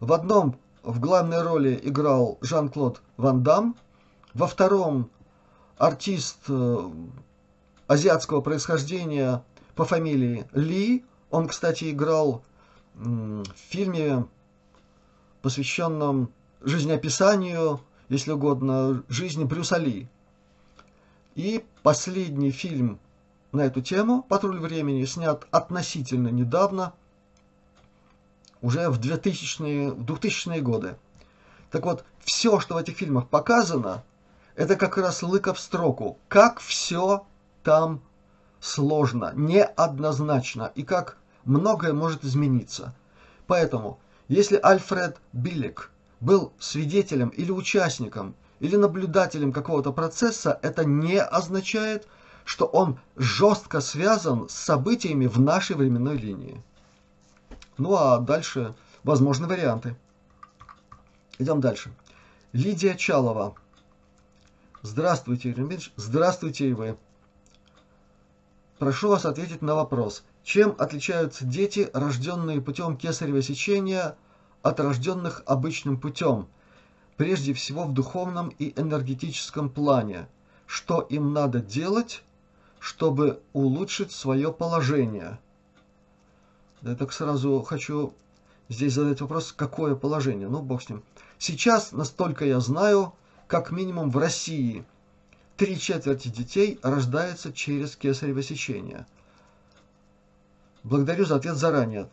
[0.00, 3.76] В одном в главной роли играл Жан-Клод Ван Дам,
[4.34, 5.08] во втором
[5.78, 6.90] артист э,
[7.86, 9.44] азиатского происхождения
[9.80, 11.06] по фамилии Ли.
[11.30, 12.44] Он, кстати, играл
[12.94, 14.26] в фильме,
[15.40, 20.06] посвященном жизнеописанию, если угодно, жизни Брюса Ли.
[21.34, 22.98] И последний фильм
[23.52, 26.92] на эту тему «Патруль времени» снят относительно недавно,
[28.60, 30.98] уже в 2000-е, в 2000 годы.
[31.70, 34.04] Так вот, все, что в этих фильмах показано,
[34.56, 36.18] это как раз лыка в строку.
[36.28, 37.24] Как все
[37.62, 38.02] там
[38.60, 42.94] сложно, неоднозначно, и как многое может измениться.
[43.46, 43.98] Поэтому,
[44.28, 45.90] если Альфред Биллик
[46.20, 52.06] был свидетелем или участником, или наблюдателем какого-то процесса, это не означает,
[52.44, 56.62] что он жестко связан с событиями в нашей временной линии.
[57.78, 59.96] Ну а дальше возможны варианты.
[61.38, 61.90] Идем дальше.
[62.52, 63.54] Лидия Чалова.
[64.82, 66.96] Здравствуйте, Юрий Здравствуйте и вы.
[68.80, 70.24] Прошу вас ответить на вопрос.
[70.42, 74.16] Чем отличаются дети, рожденные путем кесарево сечения,
[74.62, 76.48] от рожденных обычным путем?
[77.18, 80.28] Прежде всего в духовном и энергетическом плане.
[80.64, 82.22] Что им надо делать,
[82.78, 85.38] чтобы улучшить свое положение?
[86.80, 88.14] Я так сразу хочу
[88.70, 90.48] здесь задать вопрос, какое положение?
[90.48, 91.02] Ну, бог с ним.
[91.36, 93.12] Сейчас, настолько я знаю,
[93.46, 94.86] как минимум в России
[95.60, 99.06] три четверти детей рождаются через кесарево сечение.
[100.84, 102.08] Благодарю за ответ заранее.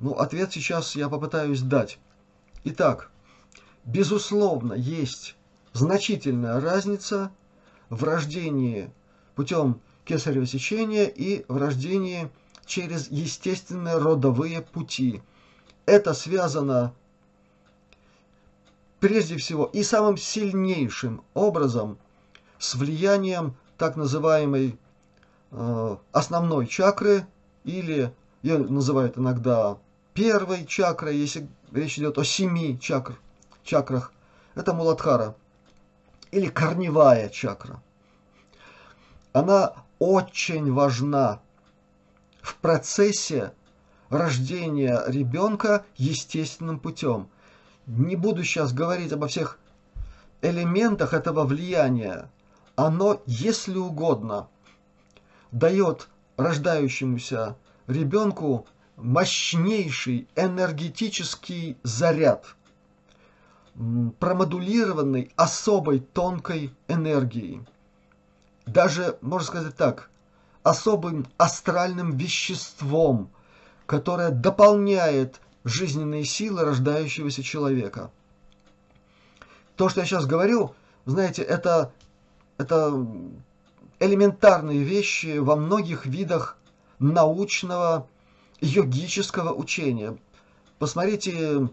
[0.00, 2.00] Ну, ответ сейчас я попытаюсь дать.
[2.64, 3.12] Итак,
[3.84, 5.36] безусловно, есть
[5.74, 7.30] значительная разница
[7.88, 8.90] в рождении
[9.36, 12.32] путем кесарево сечения и в рождении
[12.66, 15.22] через естественные родовые пути.
[15.86, 16.94] Это связано
[18.98, 21.96] прежде всего и самым сильнейшим образом
[22.60, 24.78] с влиянием так называемой
[25.50, 27.26] э, основной чакры
[27.64, 29.78] или ее называют иногда
[30.12, 33.18] первой чакрой, если речь идет о семи чакр,
[33.64, 34.12] чакрах.
[34.54, 35.34] Это Муладхара
[36.30, 37.82] или корневая чакра.
[39.32, 41.40] Она очень важна
[42.42, 43.54] в процессе
[44.10, 47.30] рождения ребенка естественным путем.
[47.86, 49.58] Не буду сейчас говорить обо всех
[50.42, 52.28] элементах этого влияния.
[52.80, 54.48] Оно, если угодно,
[55.52, 56.08] дает
[56.38, 58.66] рождающемуся ребенку
[58.96, 62.56] мощнейший энергетический заряд,
[64.18, 67.60] промодулированный особой тонкой энергией.
[68.64, 70.08] Даже, можно сказать так,
[70.62, 73.30] особым астральным веществом,
[73.84, 78.10] которое дополняет жизненные силы рождающегося человека.
[79.76, 80.74] То, что я сейчас говорю,
[81.04, 81.92] знаете, это,
[82.60, 83.06] это
[84.00, 86.58] элементарные вещи во многих видах
[86.98, 88.06] научного
[88.60, 90.18] йогического учения.
[90.78, 91.70] Посмотрите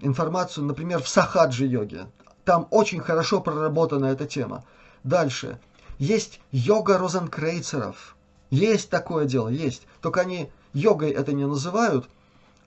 [0.00, 2.06] информацию, например, в сахаджи-йоге.
[2.44, 4.64] Там очень хорошо проработана эта тема.
[5.04, 5.60] Дальше.
[5.98, 8.16] Есть йога розенкрейцеров.
[8.48, 9.86] Есть такое дело, есть.
[10.00, 12.08] Только они йогой это не называют,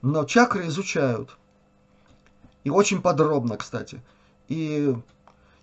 [0.02, 1.36] но чакры изучают.
[2.62, 4.00] И очень подробно, кстати.
[4.46, 4.94] И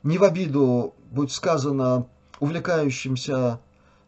[0.03, 2.07] не в обиду будет сказано
[2.39, 3.59] увлекающимся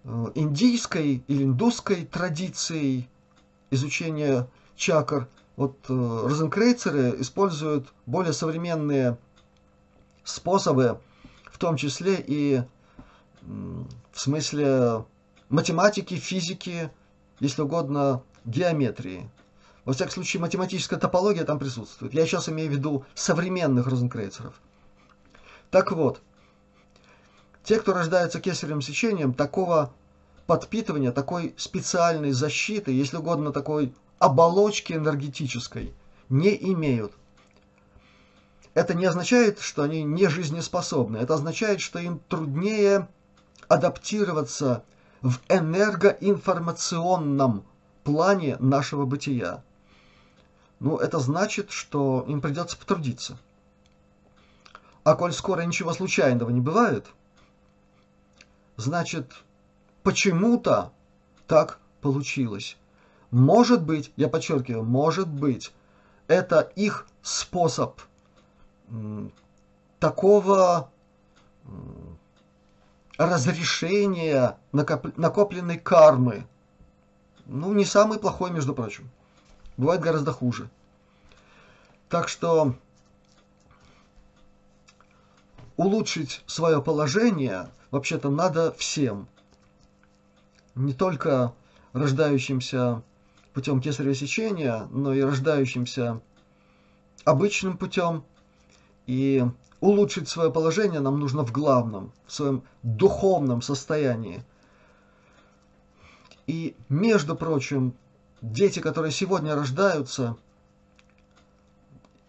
[0.04, 3.10] э, индийской или индусской традицией
[3.70, 5.28] изучения чакр.
[5.56, 9.18] Вот э, розенкрейцеры используют более современные
[10.24, 11.00] способы,
[11.52, 12.64] в том числе и
[13.42, 15.06] в смысле
[15.50, 16.92] математики, физики,
[17.40, 19.30] если угодно, геометрии.
[19.84, 22.14] Во всяком случае, математическая топология там присутствует.
[22.14, 24.54] Я сейчас имею в виду современных розенкрейцеров.
[25.72, 26.22] Так вот,
[27.64, 29.94] те, кто рождается кесаревым сечением, такого
[30.48, 35.94] подпитывания, такой специальной защиты, если угодно, такой оболочки энергетической,
[36.30, 37.12] не имеют.
[38.74, 41.18] Это не означает, что они не жизнеспособны.
[41.18, 43.10] Это означает, что им труднее
[43.68, 44.86] адаптироваться
[45.22, 47.66] в энергоинформационном
[48.04, 49.64] плане нашего бытия.
[50.80, 53.38] Ну, это значит, что им придется потрудиться.
[55.04, 57.06] А коль скоро ничего случайного не бывает,
[58.78, 59.32] значит,
[60.04, 60.92] почему-то
[61.48, 62.78] так получилось.
[63.30, 65.74] Может быть, я подчеркиваю, может быть,
[66.28, 68.02] это их способ
[70.00, 70.90] такого
[73.18, 76.46] разрешения накопленной кармы.
[77.46, 79.10] Ну, не самый плохой, между прочим.
[79.78, 80.70] Бывает гораздо хуже.
[82.10, 82.76] Так что
[85.78, 89.28] улучшить свое положение вообще-то надо всем.
[90.76, 91.54] Не только
[91.94, 93.04] рождающимся
[93.54, 96.22] путем кесарево сечения, но и рождающимся
[97.26, 98.24] обычным путем.
[99.08, 99.44] И
[99.82, 104.44] улучшить свое положение нам нужно в главном, в своем духовном состоянии.
[106.48, 107.94] И, между прочим,
[108.42, 110.38] дети, которые сегодня рождаются,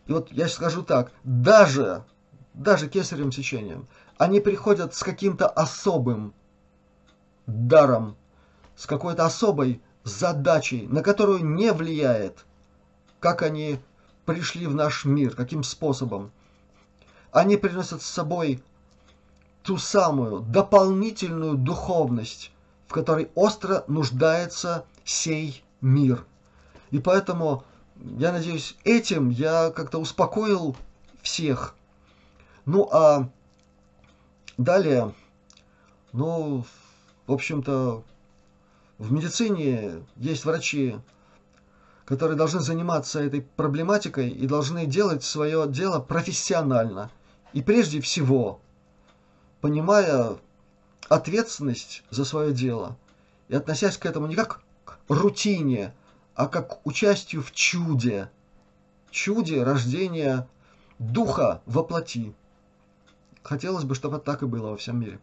[0.06, 2.05] и вот я скажу так, даже,
[2.55, 3.86] даже кесаревым сечением,
[4.18, 6.34] они приходят с каким-то особым
[7.47, 8.16] даром,
[8.76, 12.44] с какой-то особой задачей, на которую не влияет,
[13.20, 13.78] как они
[14.24, 16.32] пришли в наш мир, каким способом.
[17.30, 18.62] Они приносят с собой
[19.62, 22.52] ту самую дополнительную духовность,
[22.89, 26.24] в которой остро нуждается сей мир.
[26.90, 27.64] И поэтому,
[27.97, 30.76] я надеюсь, этим я как-то успокоил
[31.22, 31.74] всех.
[32.66, 33.28] Ну а
[34.56, 35.14] далее,
[36.12, 36.64] ну,
[37.26, 38.02] в общем-то,
[38.98, 40.96] в медицине есть врачи,
[42.04, 47.10] которые должны заниматься этой проблематикой и должны делать свое дело профессионально.
[47.52, 48.60] И прежде всего,
[49.60, 50.36] понимая
[51.08, 52.96] ответственность за свое дело
[53.48, 55.94] и относясь к этому не как к рутине,
[56.34, 58.30] а как к участию в чуде,
[59.10, 60.48] чуде рождения
[60.98, 62.34] духа во плоти.
[63.43, 65.20] Хотелось бы, чтобы так и было во всем мире.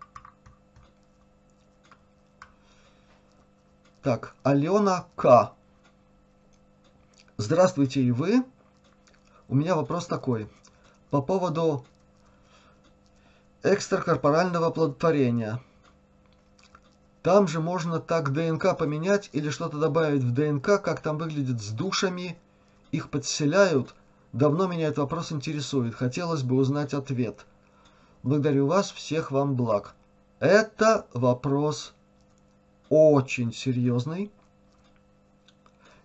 [4.01, 5.53] Так, Алена К.
[7.37, 8.43] Здравствуйте и вы.
[9.47, 10.49] У меня вопрос такой.
[11.09, 11.85] По поводу
[13.63, 15.61] экстракорпорального оплодотворения.
[17.21, 21.69] Там же можно так ДНК поменять или что-то добавить в ДНК, как там выглядит с
[21.69, 22.37] душами,
[22.91, 23.93] их подселяют.
[24.31, 25.95] Давно меня этот вопрос интересует.
[25.95, 27.45] Хотелось бы узнать ответ.
[28.21, 29.95] Благодарю вас, всех вам благ.
[30.39, 31.93] Это вопрос
[32.89, 34.29] очень серьезный.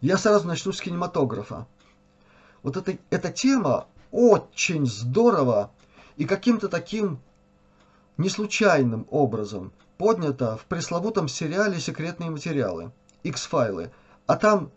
[0.01, 1.66] Я сразу начну с кинематографа.
[2.62, 5.73] Вот эта, эта тема очень здорово
[6.16, 7.19] и каким-то таким
[8.16, 12.93] неслучайным образом поднята в пресловутом сериале «Секретные материалы»
[13.24, 13.91] X-файлы.
[14.27, 14.70] А там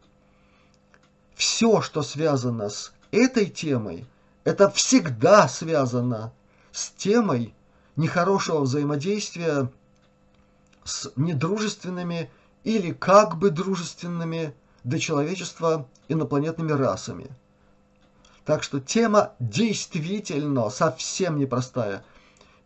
[1.35, 4.07] все, что связано с этой темой,
[4.43, 6.34] это всегда связано
[6.77, 7.55] с темой
[7.95, 9.71] нехорошего взаимодействия
[10.83, 12.29] с недружественными
[12.63, 17.31] или как бы дружественными для человечества инопланетными расами.
[18.45, 22.03] Так что тема действительно совсем непростая.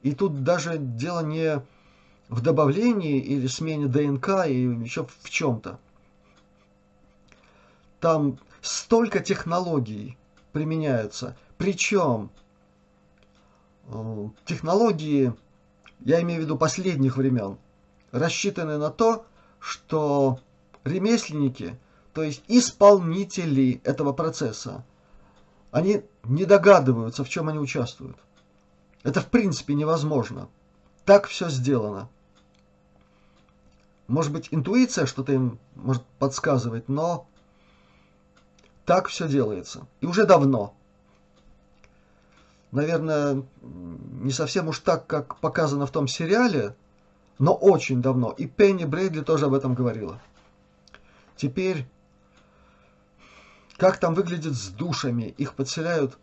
[0.02, 1.62] И тут даже дело не
[2.28, 5.80] в добавлении или смене ДНК и еще в чем-то.
[8.02, 10.18] Там столько технологий
[10.52, 11.38] применяются.
[11.58, 12.30] Причем
[14.46, 15.34] технологии,
[16.00, 17.58] я имею в виду последних времен,
[18.12, 19.26] рассчитаны на то,
[19.60, 20.40] что
[20.84, 21.78] ремесленники,
[22.14, 24.84] то есть исполнители этого процесса,
[25.72, 28.18] они не догадываются, в чем они участвуют.
[29.04, 30.50] Это в принципе невозможно.
[31.06, 32.10] Так все сделано.
[34.08, 37.28] Может быть, интуиция что-то им может подсказывать, но
[38.86, 39.88] так все делается.
[40.02, 40.76] И уже давно.
[42.72, 46.76] Наверное, не совсем уж так, как показано в том сериале,
[47.38, 48.32] но очень давно.
[48.32, 50.22] И Пенни Брейдли тоже об этом говорила.
[51.36, 51.86] Теперь,
[53.78, 55.34] как там выглядит с душами?
[55.38, 56.18] Их подселяют.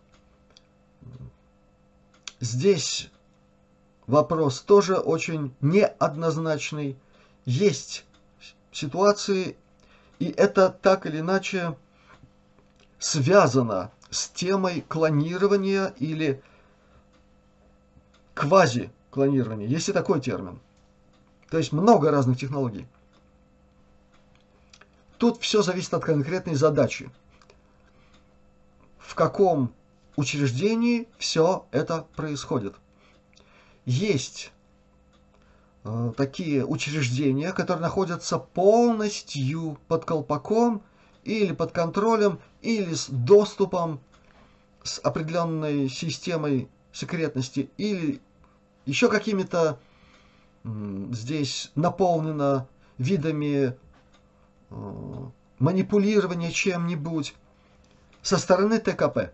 [2.41, 3.11] Здесь
[4.07, 6.97] вопрос тоже очень неоднозначный.
[7.45, 8.07] Есть
[8.73, 9.57] ситуации,
[10.19, 11.77] и это так или иначе
[12.99, 16.43] связано с темой клонирования или
[18.35, 19.67] квази-клонирования.
[19.67, 20.61] Есть и такой термин.
[21.51, 22.87] То есть много разных технологий.
[25.19, 27.11] Тут все зависит от конкретной задачи.
[28.99, 29.73] В каком
[30.17, 32.75] учреждении все это происходит.
[33.85, 34.53] Есть
[35.85, 40.83] э, такие учреждения, которые находятся полностью под колпаком
[41.29, 44.01] или под контролем, или с доступом
[44.83, 48.21] с определенной системой секретности, или
[48.87, 49.79] еще какими-то
[50.65, 53.77] здесь наполнено видами
[54.71, 55.27] э,
[55.59, 57.35] манипулирования чем-нибудь
[58.23, 59.33] со стороны ТКП.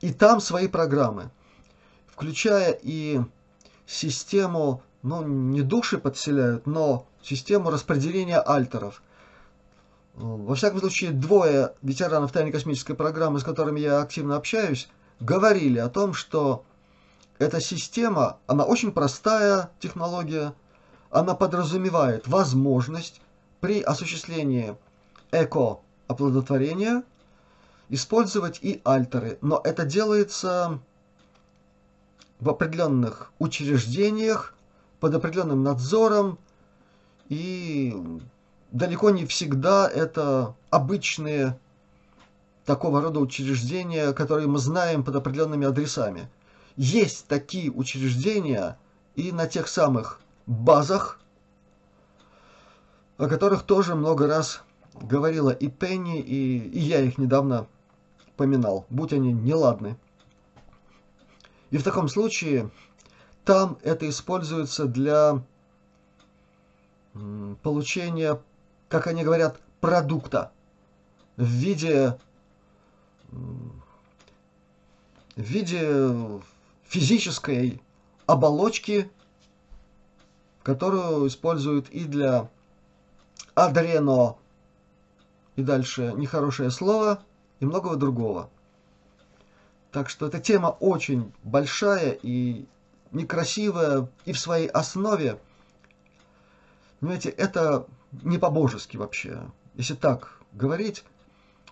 [0.00, 1.30] И там свои программы,
[2.06, 3.20] включая и
[3.86, 9.02] систему, ну, не души подселяют, но систему распределения альтеров.
[10.14, 14.88] Во всяком случае, двое ветеранов тайной космической программы, с которыми я активно общаюсь,
[15.18, 16.64] говорили о том, что
[17.38, 20.54] эта система, она очень простая технология,
[21.10, 23.20] она подразумевает возможность
[23.60, 24.76] при осуществлении
[25.32, 27.02] эко-оплодотворения
[27.88, 30.78] использовать и альтеры, но это делается
[32.38, 34.54] в определенных учреждениях,
[35.00, 36.38] под определенным надзором,
[37.28, 38.20] и
[38.74, 41.58] далеко не всегда это обычные
[42.66, 46.28] такого рода учреждения, которые мы знаем под определенными адресами.
[46.76, 48.76] Есть такие учреждения
[49.14, 51.20] и на тех самых базах,
[53.16, 54.62] о которых тоже много раз
[54.94, 57.68] говорила и Пенни, и, и я их недавно
[58.36, 59.96] поминал, будь они неладны.
[61.70, 62.70] И в таком случае
[63.44, 65.44] там это используется для
[67.62, 68.40] получения,
[68.88, 70.52] как они говорят, продукта
[71.36, 72.18] в виде
[75.36, 76.40] в виде
[76.84, 77.82] физической
[78.26, 79.10] оболочки,
[80.62, 82.48] которую используют и для
[83.54, 84.36] адрено,
[85.56, 87.22] и дальше нехорошее слово,
[87.60, 88.48] и многого другого.
[89.90, 92.66] Так что эта тема очень большая и
[93.12, 95.38] некрасивая, и в своей основе,
[97.00, 97.86] понимаете, это
[98.22, 99.42] не по-божески вообще,
[99.74, 101.04] если так говорить,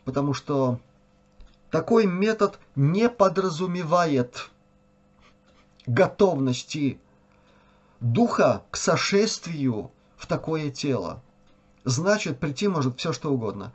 [0.05, 0.81] потому что
[1.71, 4.51] такой метод не подразумевает
[5.87, 6.99] готовности
[8.01, 11.23] духа к сошествию в такое тело.
[11.85, 13.73] Значит, прийти может все что угодно.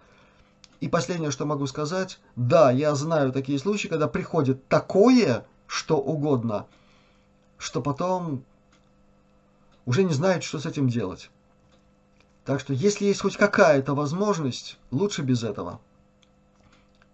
[0.79, 6.67] И последнее, что могу сказать, да, я знаю такие случаи, когда приходит такое, что угодно,
[7.57, 8.43] что потом
[9.85, 11.31] уже не знают, что с этим делать.
[12.47, 15.81] Так что, если есть хоть какая-то возможность, лучше без этого.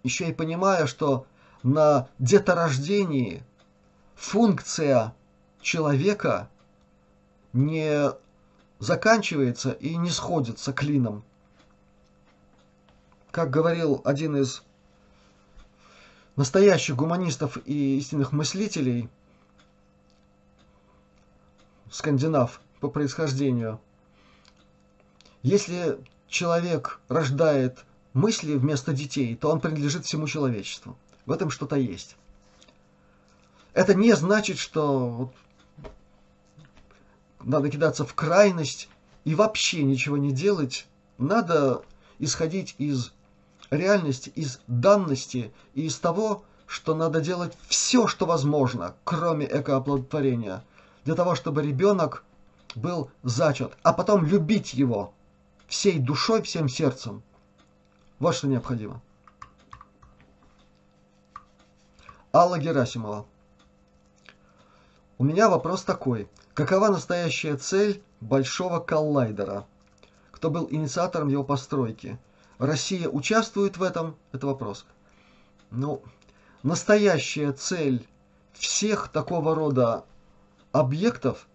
[0.04, 1.26] Еще и понимая, что
[1.64, 3.42] на деторождении
[4.14, 5.12] функция
[5.60, 6.48] человека
[7.52, 8.12] не
[8.78, 11.24] заканчивается и не сходится клином
[13.32, 14.62] как говорил один из
[16.36, 19.08] настоящих гуманистов и истинных мыслителей,
[21.90, 23.80] скандинав по происхождению,
[25.44, 27.84] если человек рождает
[28.14, 30.96] мысли вместо детей, то он принадлежит всему человечеству.
[31.26, 32.16] В этом что-то есть.
[33.74, 35.30] Это не значит, что
[37.42, 38.88] надо кидаться в крайность
[39.24, 40.86] и вообще ничего не делать.
[41.18, 41.82] Надо
[42.18, 43.12] исходить из
[43.70, 50.64] реальности, из данности и из того, что надо делать все, что возможно, кроме экооплодотворения,
[51.04, 52.24] для того, чтобы ребенок
[52.74, 55.12] был зачат, а потом любить его
[55.66, 57.22] всей душой, всем сердцем.
[58.18, 59.02] Вот что необходимо.
[62.32, 63.26] Алла Герасимова.
[65.18, 66.28] У меня вопрос такой.
[66.54, 69.66] Какова настоящая цель большого коллайдера?
[70.32, 72.18] Кто был инициатором его постройки?
[72.58, 74.16] Россия участвует в этом?
[74.32, 74.84] Это вопрос.
[75.70, 76.02] Ну,
[76.62, 78.06] настоящая цель
[78.52, 80.04] всех такого рода
[80.72, 81.46] объектов,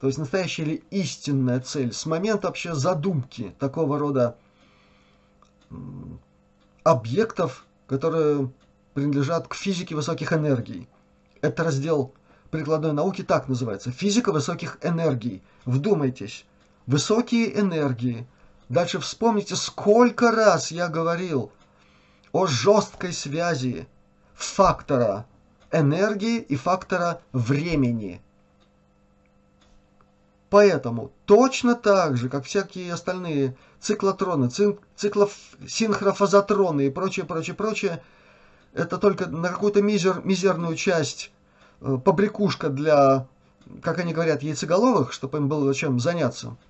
[0.00, 4.36] то есть настоящая или истинная цель, с момента вообще задумки такого рода
[6.84, 8.50] объектов, которые
[8.94, 10.88] принадлежат к физике высоких энергий.
[11.40, 12.12] Это раздел
[12.50, 13.90] прикладной науки так называется.
[13.90, 15.42] Физика высоких энергий.
[15.64, 16.46] Вдумайтесь.
[16.86, 18.26] Высокие энергии–
[18.68, 21.52] Дальше вспомните, сколько раз я говорил
[22.32, 23.86] о жесткой связи
[24.34, 25.24] фактора
[25.70, 28.20] энергии и фактора времени.
[30.48, 34.48] Поэтому точно так же, как всякие остальные циклотроны,
[34.94, 35.36] циклов,
[35.66, 38.02] синхрофазотроны и прочее, прочее, прочее,
[38.72, 41.32] это только на какую-то мизер, мизерную часть
[41.80, 43.26] э, побрякушка для,
[43.82, 46.56] как они говорят, яйцеголовых, чтобы им было чем заняться–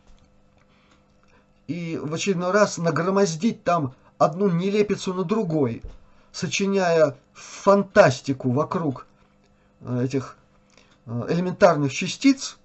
[1.67, 5.83] и в очередной раз нагромоздить там одну нелепицу на другой,
[6.33, 9.07] сочиняя фантастику вокруг
[9.81, 10.37] э, этих
[11.07, 12.59] э, элементарных частиц,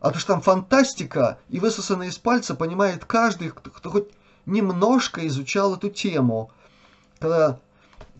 [0.00, 4.08] а то что там фантастика и высосанная из пальца понимает каждый, кто, хоть
[4.46, 6.50] немножко изучал эту тему,
[7.18, 7.58] когда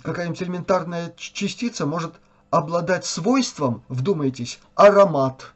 [0.03, 2.15] какая-нибудь элементарная частица может
[2.51, 5.53] обладать свойством, вдумайтесь, аромат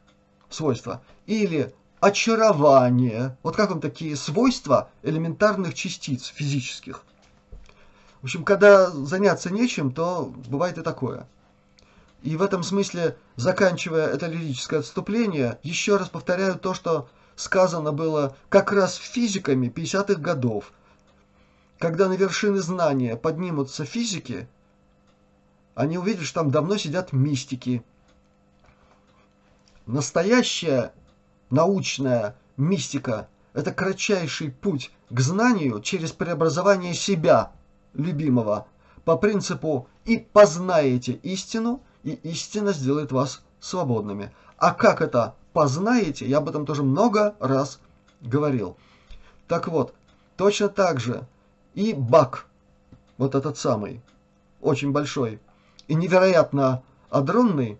[0.49, 3.37] свойства, или очарование.
[3.43, 7.03] Вот как вам такие свойства элементарных частиц физических?
[8.21, 11.27] В общем, когда заняться нечем, то бывает и такое.
[12.23, 18.37] И в этом смысле, заканчивая это лирическое отступление, еще раз повторяю то, что сказано было
[18.47, 20.71] как раз физиками 50-х годов.
[21.79, 24.47] Когда на вершины знания поднимутся физики,
[25.75, 27.83] они увидят, что там давно сидят мистики.
[29.85, 30.93] Настоящая
[31.49, 37.51] научная мистика– это кратчайший путь к знанию через преобразование себя,
[37.93, 38.65] любимого,
[39.03, 44.31] по принципу «и познаете истину», и истина сделает вас свободными.
[44.57, 47.79] А как это познаете, я об этом тоже много раз
[48.21, 48.77] говорил.
[49.47, 49.93] Так вот,
[50.37, 51.25] точно так же
[51.73, 52.45] и бак,
[53.17, 54.01] вот этот самый,
[54.61, 55.39] очень большой
[55.87, 57.79] и невероятно адронный,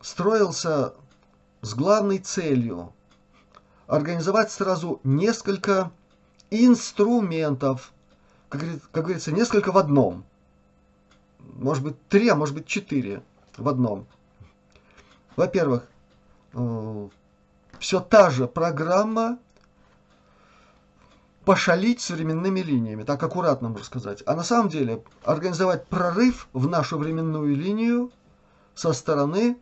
[0.00, 0.94] строился
[1.62, 2.92] с главной целью
[3.86, 5.90] организовать сразу несколько
[6.50, 7.92] инструментов,
[8.48, 8.62] как,
[8.92, 10.24] как говорится, несколько в одном.
[11.54, 13.22] Может быть, три, а может быть, четыре
[13.56, 14.06] в одном.
[15.36, 15.86] Во-первых,
[16.54, 17.08] э,
[17.78, 19.38] все та же программа
[21.44, 24.22] пошалить с временными линиями, так аккуратно можно сказать.
[24.26, 28.10] А на самом деле организовать прорыв в нашу временную линию
[28.74, 29.56] со стороны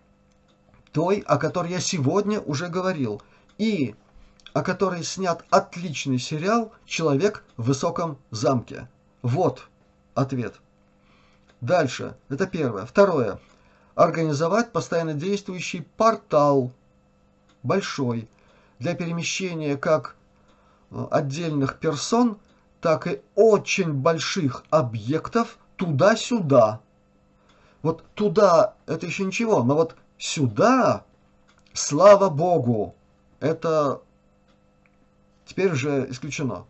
[0.92, 3.20] той, о которой я сегодня уже говорил,
[3.58, 3.94] и
[4.54, 8.88] о которой снят отличный сериал «Человек в высоком замке».
[9.20, 9.68] Вот
[10.14, 10.54] ответ.
[11.64, 12.14] Дальше.
[12.28, 12.84] Это первое.
[12.84, 13.38] Второе.
[13.94, 16.72] Организовать постоянно действующий портал
[17.62, 18.28] большой
[18.78, 20.14] для перемещения как
[20.90, 22.36] э, отдельных персон,
[22.82, 26.80] так и очень больших объектов туда-сюда.
[27.80, 31.04] Вот туда это еще ничего, но вот сюда,
[31.72, 32.94] слава богу,
[33.40, 34.02] это
[35.46, 36.66] теперь уже исключено.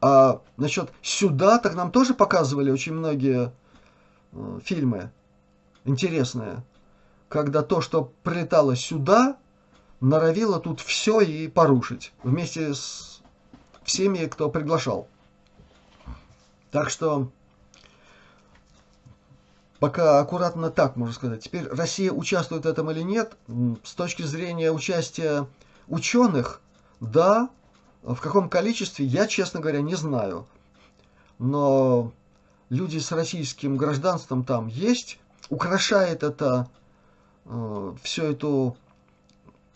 [0.00, 3.52] А насчет сюда, так нам тоже показывали очень многие
[4.64, 5.10] фильмы
[5.84, 6.62] интересные,
[7.28, 9.36] когда то, что прилетало сюда,
[10.00, 13.22] норовило тут все и порушить вместе с
[13.84, 15.08] всеми, кто приглашал.
[16.70, 17.30] Так что
[19.80, 21.42] пока аккуратно так, можно сказать.
[21.42, 23.36] Теперь Россия участвует в этом или нет,
[23.82, 25.48] с точки зрения участия
[25.88, 26.60] ученых,
[27.00, 27.48] да,
[28.02, 30.46] в каком количестве, я, честно говоря, не знаю.
[31.38, 32.12] Но
[32.70, 35.18] люди с российским гражданством там есть.
[35.50, 36.68] Украшает это
[37.44, 38.76] э, всю эту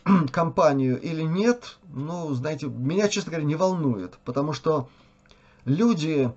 [0.30, 4.16] компанию или нет, ну, знаете, меня, честно говоря, не волнует.
[4.24, 4.88] Потому что
[5.64, 6.32] люди,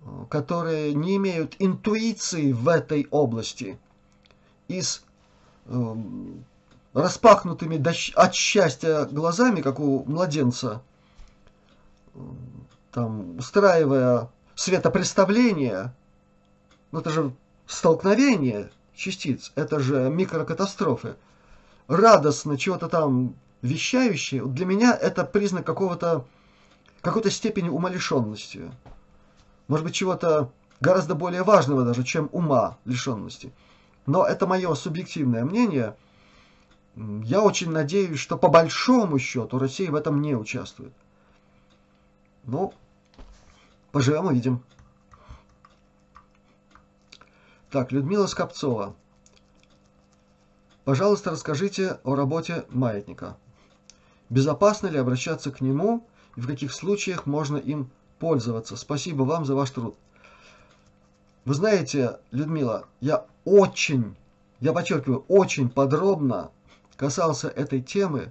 [0.00, 3.78] э, которые не имеют интуиции в этой области,
[4.68, 5.04] из
[5.66, 5.94] э,
[6.92, 7.82] распахнутыми
[8.14, 10.82] от счастья глазами, как у младенца,
[12.92, 15.94] там, устраивая светопреставление,
[16.90, 17.32] ну это же
[17.66, 21.14] столкновение частиц, это же микрокатастрофы,
[21.86, 26.24] радостно чего-то там вещающие, для меня это признак какого-то
[27.02, 28.68] какой-то степени умалишенности.
[29.68, 30.50] Может быть, чего-то
[30.80, 33.52] гораздо более важного даже, чем ума лишенности.
[34.06, 35.94] Но это мое субъективное мнение–
[36.96, 40.94] я очень надеюсь, что по большому счету Россия в этом не участвует.
[42.44, 42.72] Ну,
[43.96, 44.62] поживем увидим.
[47.70, 48.94] Так, Людмила Скопцова.
[50.84, 53.38] Пожалуйста, расскажите о работе маятника.
[54.28, 56.06] Безопасно ли обращаться к нему
[56.36, 58.76] и в каких случаях можно им пользоваться?
[58.76, 59.96] Спасибо вам за ваш труд.
[61.46, 64.14] Вы знаете, Людмила, я очень,
[64.60, 66.50] я подчеркиваю, очень подробно
[66.98, 68.30] касался этой темы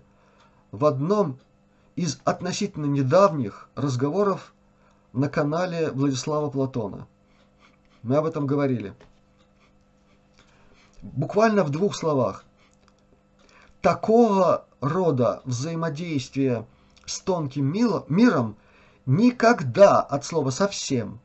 [0.72, 1.40] в одном
[1.96, 4.54] из относительно недавних разговоров
[5.16, 7.08] на канале Владислава Платона.
[8.04, 8.94] Мы об этом говорили.
[11.02, 12.44] Буквально в двух словах.
[13.82, 16.66] Такого рода взаимодействие
[17.06, 18.58] с тонким миром
[19.06, 21.20] никогда от слова совсем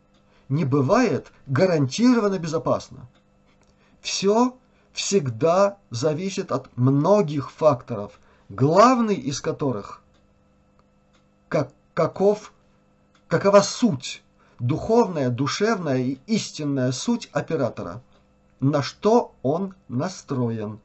[0.48, 3.08] не бывает гарантированно безопасно.
[4.00, 4.56] Все
[4.92, 10.02] всегда зависит от многих факторов, главный из которых
[11.48, 12.52] как, каков,
[13.31, 14.23] какова суть,
[14.59, 18.02] духовная, душевная и истинная суть оператора,
[18.59, 20.81] на что он настроен.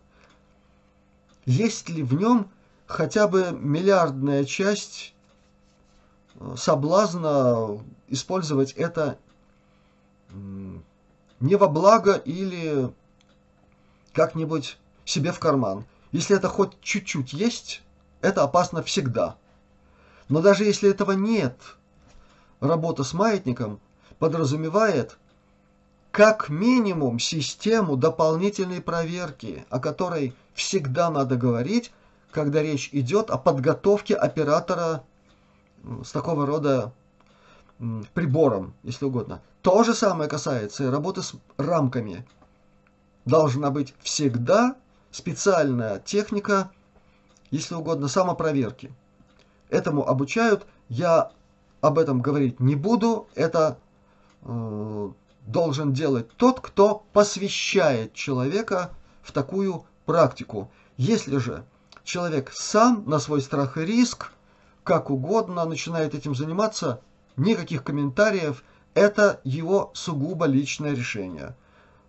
[1.45, 2.49] Есть ли в нем
[2.85, 5.15] хотя бы миллиардная часть
[6.35, 9.17] э, соблазна использовать это
[11.39, 12.93] не во благо или
[14.13, 15.85] как-нибудь себе в карман.
[16.11, 17.81] Если это хоть чуть-чуть есть,
[18.21, 19.35] это опасно всегда.
[20.29, 21.57] Но даже если этого нет,
[22.59, 23.79] работа с маятником
[24.19, 25.17] подразумевает
[26.11, 31.91] как минимум систему дополнительной проверки, о которой всегда надо говорить,
[32.31, 35.03] когда речь идет о подготовке оператора
[36.03, 36.93] с такого рода
[38.13, 39.41] прибором, если угодно.
[39.61, 42.25] То же самое касается и работы с рамками.
[43.25, 44.75] Должна быть всегда
[45.11, 46.71] специальная техника,
[47.51, 48.93] если угодно, самопроверки.
[49.69, 50.65] Этому обучают.
[50.87, 51.31] Я
[51.85, 53.27] об этом говорить не буду.
[53.35, 53.77] Это
[54.41, 55.11] э,
[55.45, 58.89] должен делать тот, кто посвящает человека
[59.21, 60.71] в такую практику.
[60.97, 61.63] Если же
[62.03, 64.31] человек сам на свой страх и риск,
[64.83, 67.01] как угодно начинает этим заниматься,
[67.37, 68.63] никаких комментариев,
[68.95, 71.55] это его сугубо личное решение.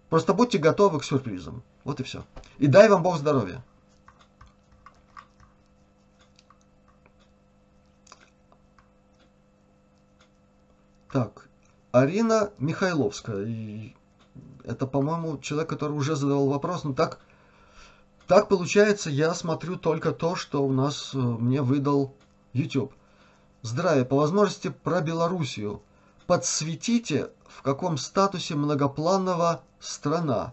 [0.08, 1.62] Просто будьте готовы к сюрпризам.
[1.84, 2.24] Вот и все.
[2.58, 3.62] И дай вам Бог здоровья.
[11.16, 11.48] Так,
[11.92, 13.46] Арина Михайловская.
[13.46, 13.94] И
[14.64, 16.84] это, по-моему, человек, который уже задавал вопрос.
[16.84, 17.20] Но так,
[18.26, 22.12] так получается, я смотрю только то, что у нас э, мне выдал
[22.52, 22.92] YouTube.
[23.62, 25.80] Здравия, по возможности про Белоруссию.
[26.26, 30.52] Подсветите, в каком статусе многоплановая страна,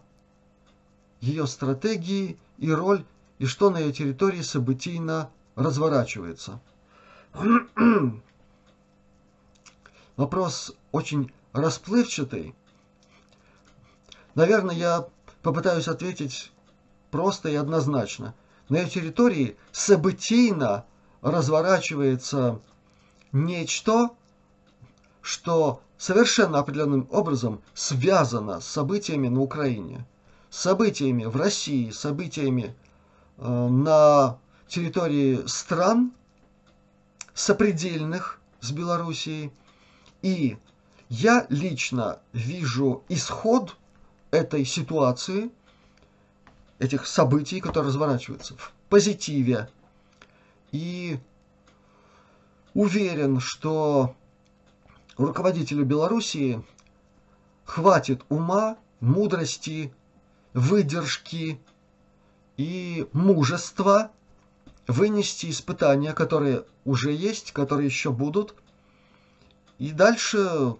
[1.19, 3.03] ее стратегии и роль,
[3.37, 6.61] и что на ее территории событийно разворачивается.
[10.15, 12.55] Вопрос очень расплывчатый.
[14.35, 15.07] Наверное, я
[15.41, 16.51] попытаюсь ответить
[17.09, 18.35] просто и однозначно.
[18.69, 20.85] На ее территории событийно
[21.21, 22.59] разворачивается
[23.31, 24.11] нечто,
[25.21, 30.05] что совершенно определенным образом связано с событиями на Украине,
[30.49, 32.75] событиями в России, событиями
[33.37, 34.37] э, на
[34.67, 36.13] территории стран
[37.33, 39.51] сопредельных с Белоруссией–
[40.23, 40.57] и
[41.09, 43.75] я лично вижу исход
[44.31, 45.51] этой ситуации,
[46.79, 49.69] этих событий, которые разворачиваются в позитиве.
[50.71, 51.19] И
[52.73, 54.15] уверен, что
[55.17, 56.63] руководителю Белоруссии
[57.65, 59.93] хватит ума, мудрости,
[60.53, 61.59] выдержки
[62.57, 64.11] и мужества
[64.87, 68.55] вынести испытания, которые уже есть, которые еще будут,
[69.79, 70.75] и дальше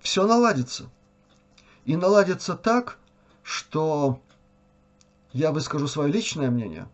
[0.00, 0.88] все наладится.
[1.84, 2.98] И наладится так,
[3.42, 4.20] что
[5.32, 6.88] я выскажу свое личное мнение.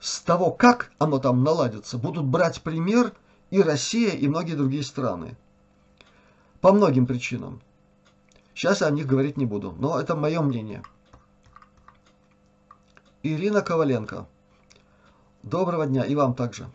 [0.00, 3.12] С того, как оно там наладится, будут брать пример
[3.50, 5.36] и Россия, и многие другие страны.
[6.60, 7.60] По многим причинам.
[8.54, 10.82] Сейчас я о них говорить не буду, но это мое мнение.
[13.22, 14.26] Ирина Коваленко.
[15.42, 16.68] Доброго дня и вам также.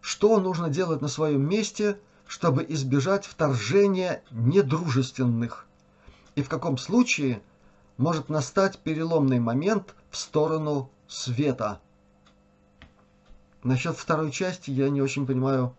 [0.00, 1.98] Что нужно делать на своем месте–
[2.32, 5.66] чтобы избежать вторжения недружественных?
[6.34, 7.42] И в каком случае
[7.98, 11.78] может настать переломный момент в сторону света?
[13.62, 15.76] Насчет второй части я не очень понимаю,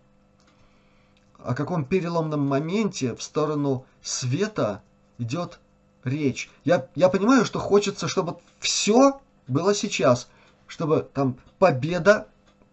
[1.40, 4.84] о каком переломном моменте в сторону света
[5.18, 5.60] идет
[6.04, 6.52] речь.
[6.66, 10.30] Я, я понимаю, что хочется, чтобы все было сейчас,
[10.68, 12.28] чтобы там победа,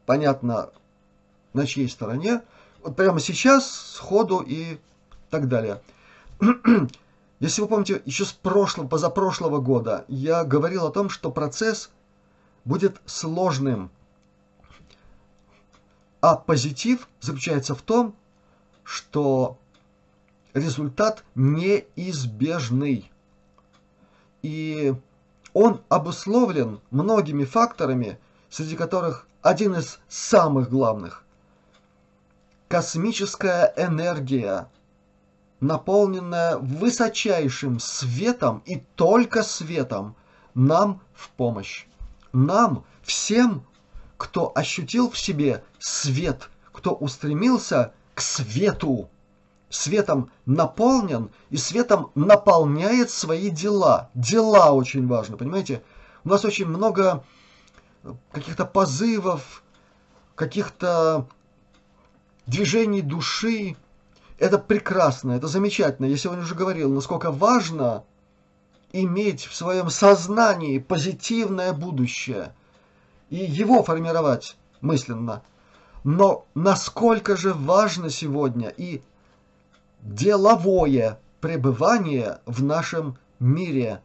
[0.04, 0.68] понятно,
[1.54, 2.42] на чьей стороне,
[2.82, 4.78] вот прямо сейчас, сходу и
[5.30, 5.80] так далее.
[7.40, 11.90] Если вы помните, еще с прошлого, позапрошлого года я говорил о том, что процесс
[12.64, 13.90] будет сложным.
[16.20, 18.14] А позитив заключается в том,
[18.84, 19.58] что
[20.52, 23.10] результат неизбежный.
[24.42, 24.94] И
[25.54, 28.18] он обусловлен многими факторами,
[28.50, 31.24] среди которых один из самых главных–
[32.70, 34.68] космическая энергия,
[35.58, 40.14] наполненная высочайшим светом и только светом,
[40.54, 41.86] нам в помощь.
[42.32, 43.66] Нам, всем,
[44.16, 49.10] кто ощутил в себе свет, кто устремился к свету,
[49.68, 54.10] светом наполнен и светом наполняет свои дела.
[54.14, 55.82] Дела очень важны, понимаете?
[56.22, 57.24] У нас очень много
[58.30, 59.64] каких-то позывов,
[60.36, 61.26] каких-то
[62.50, 63.76] движений души.
[64.38, 66.06] Это прекрасно, это замечательно.
[66.06, 68.04] Я сегодня уже говорил, насколько важно
[68.92, 72.52] иметь в своем сознании позитивное будущее
[73.28, 75.42] и его формировать мысленно.
[76.02, 79.02] Но насколько же важно сегодня и
[80.00, 84.00] деловое пребывание в нашем мире.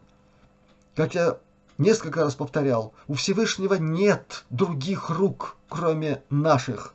[0.94, 1.38] Как я
[1.78, 6.95] несколько раз повторял, у Всевышнего нет других рук, кроме наших.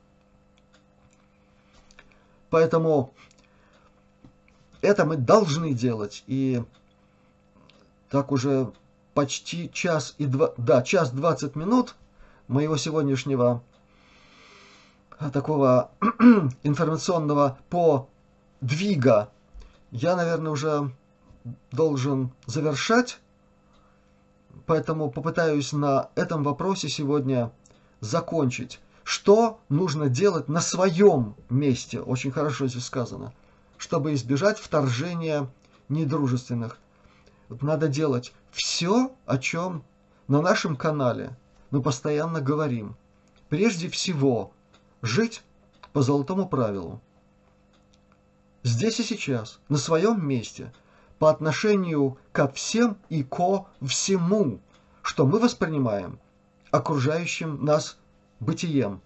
[2.50, 3.14] Поэтому
[4.82, 6.24] это мы должны делать.
[6.26, 6.62] И
[8.10, 8.72] так уже
[9.14, 11.94] почти час и два, да, час двадцать минут
[12.48, 13.62] моего сегодняшнего
[15.18, 15.90] а, такого
[16.62, 19.30] информационного подвига
[19.92, 20.90] я, наверное, уже
[21.70, 23.18] должен завершать.
[24.66, 27.50] Поэтому попытаюсь на этом вопросе сегодня
[28.00, 28.80] закончить.
[29.10, 33.32] Что нужно делать на своем месте, очень хорошо здесь сказано,
[33.76, 35.50] чтобы избежать вторжения
[35.88, 36.78] недружественных.
[37.48, 39.82] Надо делать все, о чем
[40.28, 41.36] на нашем канале
[41.72, 42.94] мы постоянно говорим.
[43.48, 44.52] Прежде всего,
[45.02, 45.42] жить
[45.92, 47.00] по золотому правилу.
[48.62, 50.72] Здесь и сейчас, на своем месте,
[51.18, 54.60] по отношению ко всем и ко всему,
[55.02, 56.20] что мы воспринимаем
[56.70, 57.96] окружающим нас
[58.40, 59.00] бытием.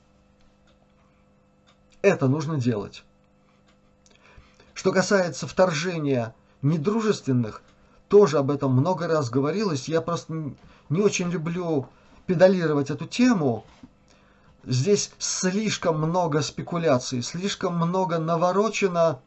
[2.03, 3.05] Это нужно делать.
[4.73, 7.63] Что касается вторжения недружественных,
[8.09, 9.89] тоже об этом много раз говорилось.
[9.89, 10.53] Я просто
[10.89, 11.89] не очень люблю
[12.27, 13.65] педалировать эту тему.
[14.65, 19.21] Здесь слишком много спекуляций, слишком много наворочено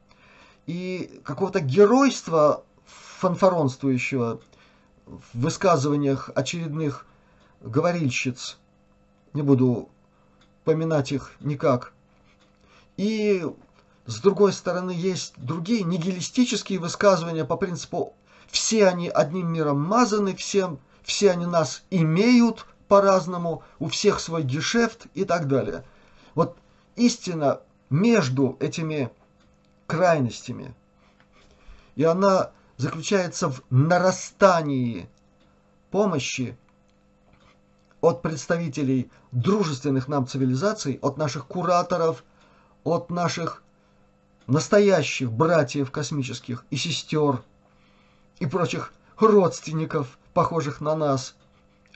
[0.65, 4.39] и какого-то геройства фанфаронствующего
[5.05, 7.05] в высказываниях очередных
[7.61, 8.57] говорильщиц.
[9.33, 9.89] Не буду
[10.67, 11.93] поминать их никак.
[12.97, 13.41] И
[14.05, 18.17] с другой стороны, есть другие нигилистические высказывания по принципу
[18.47, 25.07] «все они одним миром мазаны, всем, все они нас имеют по-разному, у всех свой гешефт»
[25.13, 25.85] и так далее.
[26.35, 26.57] Вот
[26.97, 29.09] истина между этими
[29.85, 30.75] крайностями.
[31.95, 35.07] И она заключается в нарастании
[35.91, 36.57] помощи
[38.07, 42.23] от представителей дружественных нам цивилизаций, от наших кураторов,
[42.83, 43.63] от наших
[44.47, 47.43] настоящих братьев космических и сестер
[48.39, 51.35] и прочих родственников, похожих на нас.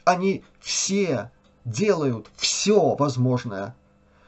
[0.03, 1.31] Они все
[1.63, 3.73] делают все возможное,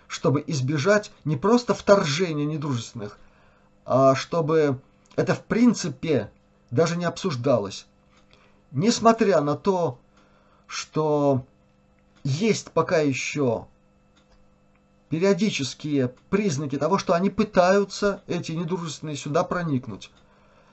[0.08, 3.18] чтобы избежать не просто вторжения недружественных,
[3.86, 4.80] а чтобы
[5.18, 6.32] это в принципе
[6.72, 7.88] даже не обсуждалось.
[8.72, 10.00] Несмотря на то,
[10.66, 11.46] что
[12.24, 13.68] есть пока еще
[15.10, 20.10] периодические признаки того, что они пытаются, эти недружественные, сюда проникнуть.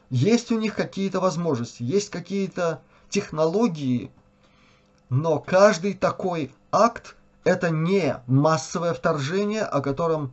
[0.09, 4.11] Есть у них какие-то возможности, есть какие-то технологии,
[5.09, 10.33] но каждый такой акт– это не массовое вторжение, о котором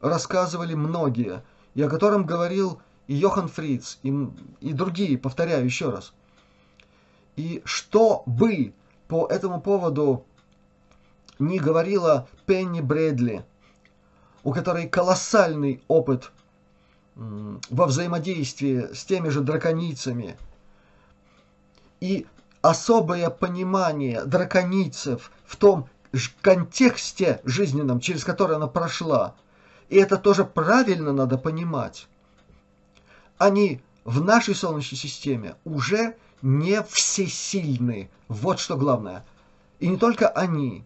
[0.00, 1.42] рассказывали многие,
[1.74, 4.14] и о котором говорил и Йохан Фриц, и,
[4.60, 6.12] и другие, повторяю еще раз.
[7.36, 8.74] И что бы
[9.08, 10.24] по этому поводу
[11.38, 13.44] не говорила Пенни Брэдли,
[14.42, 16.30] у которой колоссальный опыт
[17.14, 20.36] во взаимодействии с теми же драконицами
[22.00, 22.26] и
[22.60, 25.88] особое понимание драконицев в том
[26.42, 29.34] контексте жизненном, через который она прошла.
[29.88, 32.08] И это тоже правильно надо понимать
[33.38, 38.10] они в нашей Солнечной системе уже не всесильны.
[38.28, 39.24] Вот что главное.
[39.80, 40.84] И не только они,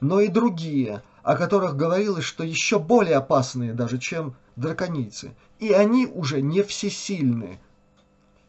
[0.00, 5.34] но и другие, о которых говорилось, что еще более опасные даже, чем драконицы.
[5.58, 7.58] И они уже не всесильны.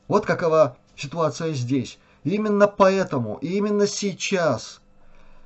[0.08, 1.98] Вот какова ситуация здесь.
[2.24, 4.82] именно поэтому, и именно сейчас,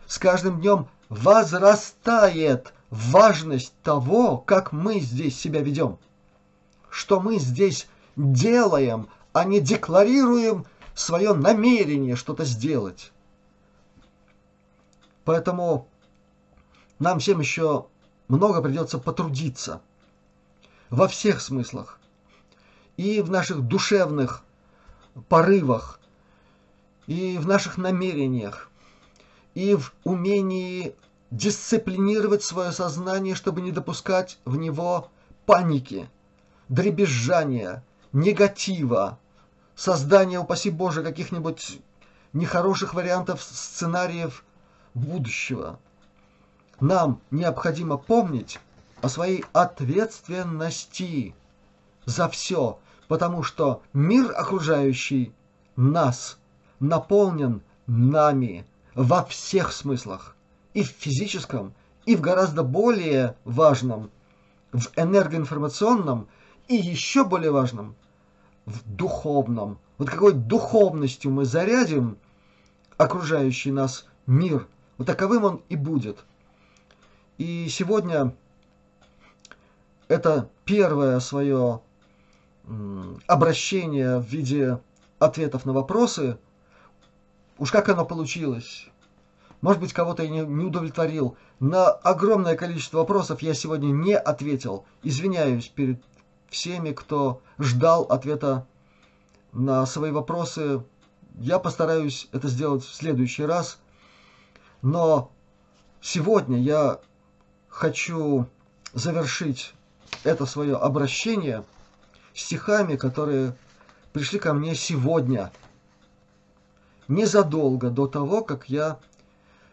[0.08, 6.00] с каждым днем возрастает важность того, как мы здесь себя ведем
[6.90, 10.66] что мы здесь делаем, а не декларируем
[10.96, 13.12] свое намерение что-то сделать.
[15.30, 15.88] Поэтому
[16.98, 17.86] нам всем еще
[18.30, 19.80] много придется потрудиться
[20.90, 22.00] во всех смыслах.
[22.98, 24.44] И в наших душевных
[25.28, 26.00] порывах,
[27.06, 28.72] и в наших намерениях,
[29.54, 30.96] и в умении
[31.30, 35.12] дисциплинировать свое сознание, чтобы не допускать в него
[35.46, 36.10] паники–
[36.70, 37.84] дребезжания,
[38.14, 39.20] негатива,
[39.76, 41.82] создания, упаси Боже, каких-нибудь
[42.34, 44.44] нехороших вариантов сценариев
[45.00, 45.80] будущего.
[46.80, 48.60] Нам необходимо помнить
[49.02, 51.34] о своей ответственности
[52.06, 55.34] за все, потому что мир окружающий
[55.76, 56.38] нас
[56.80, 58.66] наполнен нами
[58.96, 60.36] во всех смыслах,
[60.74, 61.74] и в физическом,
[62.06, 64.10] и в гораздо более важном,
[64.72, 66.28] в энергоинформационном–
[66.70, 67.96] и еще более важным,
[68.66, 69.80] в духовном.
[69.98, 72.18] Вот какой духовностью мы зарядим
[72.98, 74.68] окружающий нас мир,
[75.00, 76.26] вот таковым он и будет.
[77.38, 78.36] И сегодня
[80.10, 81.82] это первое свое
[83.26, 84.80] обращение в виде
[85.18, 86.38] ответов на вопросы.
[87.58, 88.88] Уж как оно получилось.
[89.62, 91.38] Может быть, кого-то я не, удовлетворил.
[91.62, 94.84] На огромное количество вопросов я сегодня не ответил.
[95.02, 96.02] Извиняюсь перед
[96.50, 98.68] всеми, кто ждал ответа
[99.54, 100.84] на свои вопросы.
[101.40, 103.80] Я постараюсь это сделать в следующий раз.
[104.82, 105.32] Но
[106.02, 107.00] сегодня я
[107.68, 108.48] хочу
[108.94, 109.74] завершить
[110.24, 111.64] это свое обращение
[112.34, 113.56] стихами, которые
[114.14, 115.52] пришли ко мне сегодня,
[117.08, 119.00] незадолго до того, как я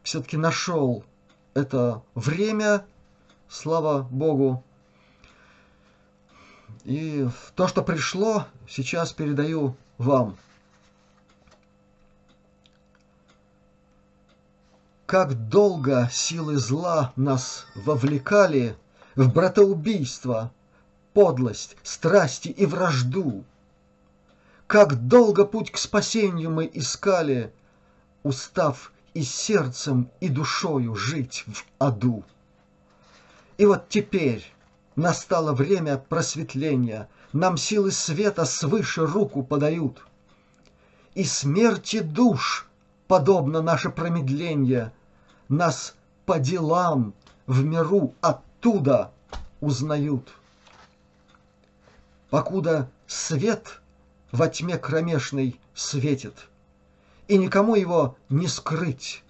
[0.03, 1.05] все-таки нашел
[1.55, 2.85] это время,
[3.49, 4.63] слава Богу.
[6.85, 10.37] И то, что пришло, сейчас передаю вам.
[15.07, 18.77] Как долго силы зла нас вовлекали
[19.15, 20.51] в братоубийство,
[21.13, 23.45] подлость, страсти и вражду.
[24.67, 27.53] Как долго путь к спасению мы искали,
[28.25, 32.25] устав и сердцем, и душою жить в аду.
[33.59, 34.45] И вот теперь
[34.97, 40.05] настало время просветления, нам силы света свыше руку подают.
[41.15, 42.67] И смерти душ,
[43.09, 44.93] подобно наше промедление,
[45.49, 47.15] нас по делам
[47.47, 49.13] в миру оттуда
[49.61, 50.33] узнают.
[52.31, 53.81] Покуда свет
[54.33, 56.49] во тьме кромешной светит—
[57.29, 59.23] и никому его не скрыть,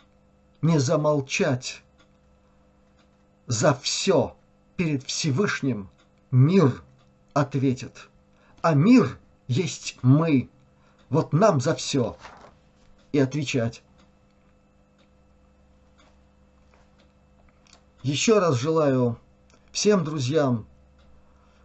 [0.62, 1.82] не замолчать.
[3.46, 4.36] За все
[4.76, 5.88] перед Всевышним
[6.30, 6.82] мир
[7.32, 8.08] ответит,
[8.60, 10.48] а мир есть мы.
[11.08, 12.16] Вот нам за все
[13.16, 13.82] и отвечать.
[18.02, 19.18] Еще раз желаю
[19.72, 20.66] всем друзьям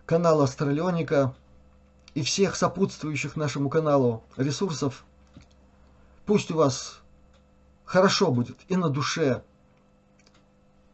[0.05, 1.35] канала Астралионика
[2.13, 5.05] и всех сопутствующих нашему каналу ресурсов.
[6.25, 6.99] Пусть у вас
[7.85, 9.43] хорошо будет и на душе,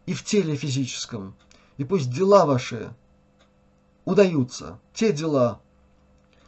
[0.06, 1.36] и в теле физическом,
[1.78, 2.94] и пусть дела ваши
[4.06, 5.62] удаются, те дела,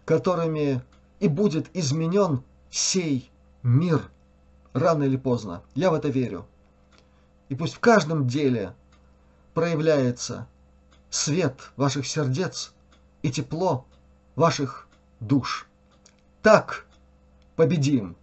[0.06, 0.82] которыми
[1.20, 3.30] и будет изменен сей
[3.64, 4.10] мир
[4.74, 5.64] рано или поздно.
[5.76, 6.46] Я в это верю.
[7.50, 8.74] И пусть в каждом деле
[9.54, 10.48] проявляется
[11.10, 12.74] свет ваших сердец
[13.22, 13.86] и тепло
[14.36, 14.88] ваших
[15.20, 15.68] душ.
[16.42, 16.86] Так
[17.56, 18.16] победим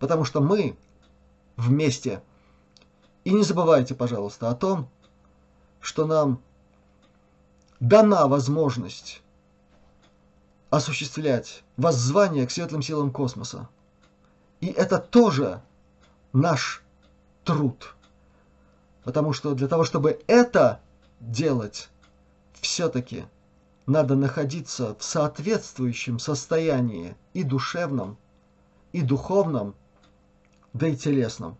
[0.00, 0.76] потому что мы
[1.56, 2.20] вместе.
[3.22, 4.88] И не забывайте, пожалуйста, о том,
[5.80, 6.40] что нам
[7.78, 9.22] дана возможность
[10.70, 13.68] осуществлять воззвание к светлым силам космоса.
[14.60, 15.62] И это тоже
[16.32, 16.82] наш
[17.44, 17.94] труд.
[19.04, 20.80] Потому что для того, чтобы это
[21.20, 21.88] делать,
[22.60, 23.24] все-таки
[23.86, 28.18] надо находиться в соответствующем состоянии и душевном,
[28.92, 29.74] и духовном,
[30.72, 31.56] да и телесном.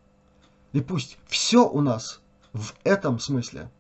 [0.72, 2.20] И пусть все у нас
[2.52, 3.70] в этом смысле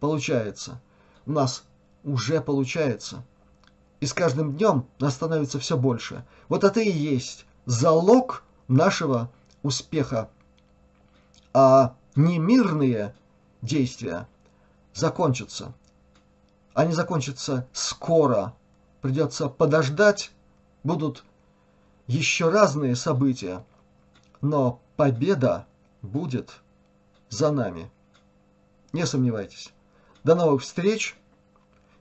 [0.00, 0.80] получается.
[1.26, 1.64] У нас
[2.04, 3.22] уже получается.
[4.00, 6.24] И с каждым днем нас становится все больше.
[6.48, 8.42] Вот это и есть залог
[8.72, 9.30] нашего
[9.62, 10.30] успеха.
[11.54, 13.14] А немирные
[13.60, 14.28] действия
[14.94, 15.72] закончатся.
[16.74, 18.54] Они закончатся скоро.
[19.00, 20.30] Придется подождать.
[20.82, 21.24] Будут
[22.06, 23.64] еще разные события
[24.42, 25.66] но победа
[26.02, 26.60] будет
[27.30, 27.90] за нами.
[28.92, 29.72] Не сомневайтесь.
[30.24, 31.16] До новых встреч.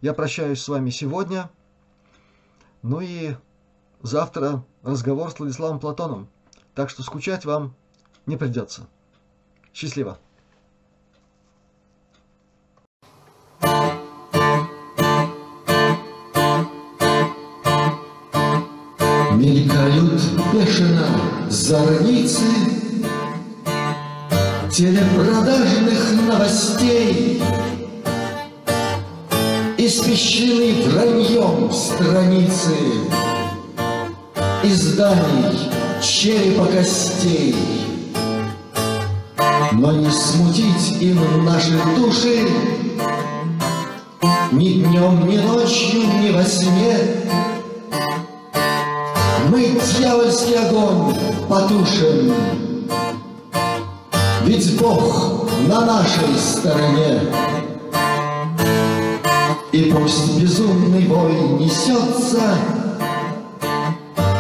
[0.01, 1.49] Я прощаюсь с вами сегодня.
[2.81, 3.35] Ну и
[4.01, 6.27] завтра разговор с Владиславом Платоном.
[6.73, 7.75] Так что скучать вам
[8.25, 8.87] не придется.
[9.73, 10.17] Счастливо.
[19.33, 20.21] Мелькают
[20.53, 21.07] бешено
[21.49, 22.43] зорницы
[24.71, 27.41] Телепродажных новостей
[29.77, 32.75] Испещрены враньем страницы
[34.63, 37.55] Изданий черепа костей
[39.71, 42.47] Но не смутить им наши души
[44.51, 46.97] Ни днем, ни ночью, ни во сне
[49.51, 51.13] мы дьявольский огонь
[51.49, 52.33] потушим.
[54.45, 57.19] Ведь Бог на нашей стороне.
[59.73, 62.55] И пусть безумный вой несется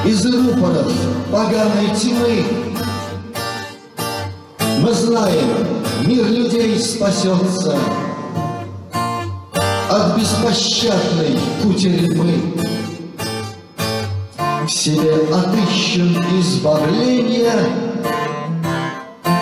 [0.03, 0.91] Из рупоров
[1.31, 2.43] поганой тьмы,
[4.79, 5.67] Мы знаем,
[6.07, 7.77] мир людей спасется
[9.89, 12.33] От беспощадной кутерьмы.
[14.67, 17.51] себе отыщем избавление,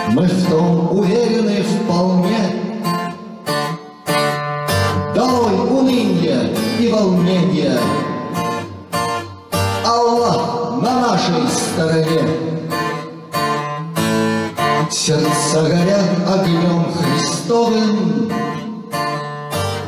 [0.08, 2.54] Мы в том уверены вполне.
[5.14, 7.78] Долой уныние и волнение,
[11.20, 12.20] нашей стороне.
[14.90, 18.32] Сердца горят огнем Христовым,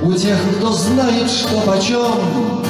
[0.03, 2.65] У тех, кто знает, что почем,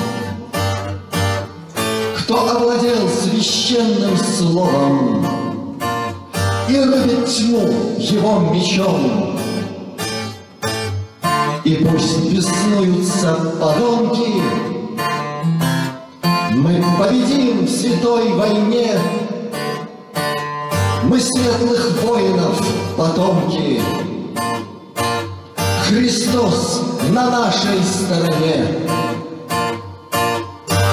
[2.18, 5.26] кто овладел священным словом
[6.68, 9.38] И рубит тьму его мечом.
[11.64, 14.71] И пусть беснуются подонки,
[16.62, 18.96] Мы победим в святой войне,
[21.02, 22.64] Мы светлых воинов
[22.96, 23.82] потомки,
[25.88, 28.78] Христос на нашей стороне.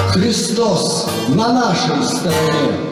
[0.08, 2.89] Христос на нашей стороне.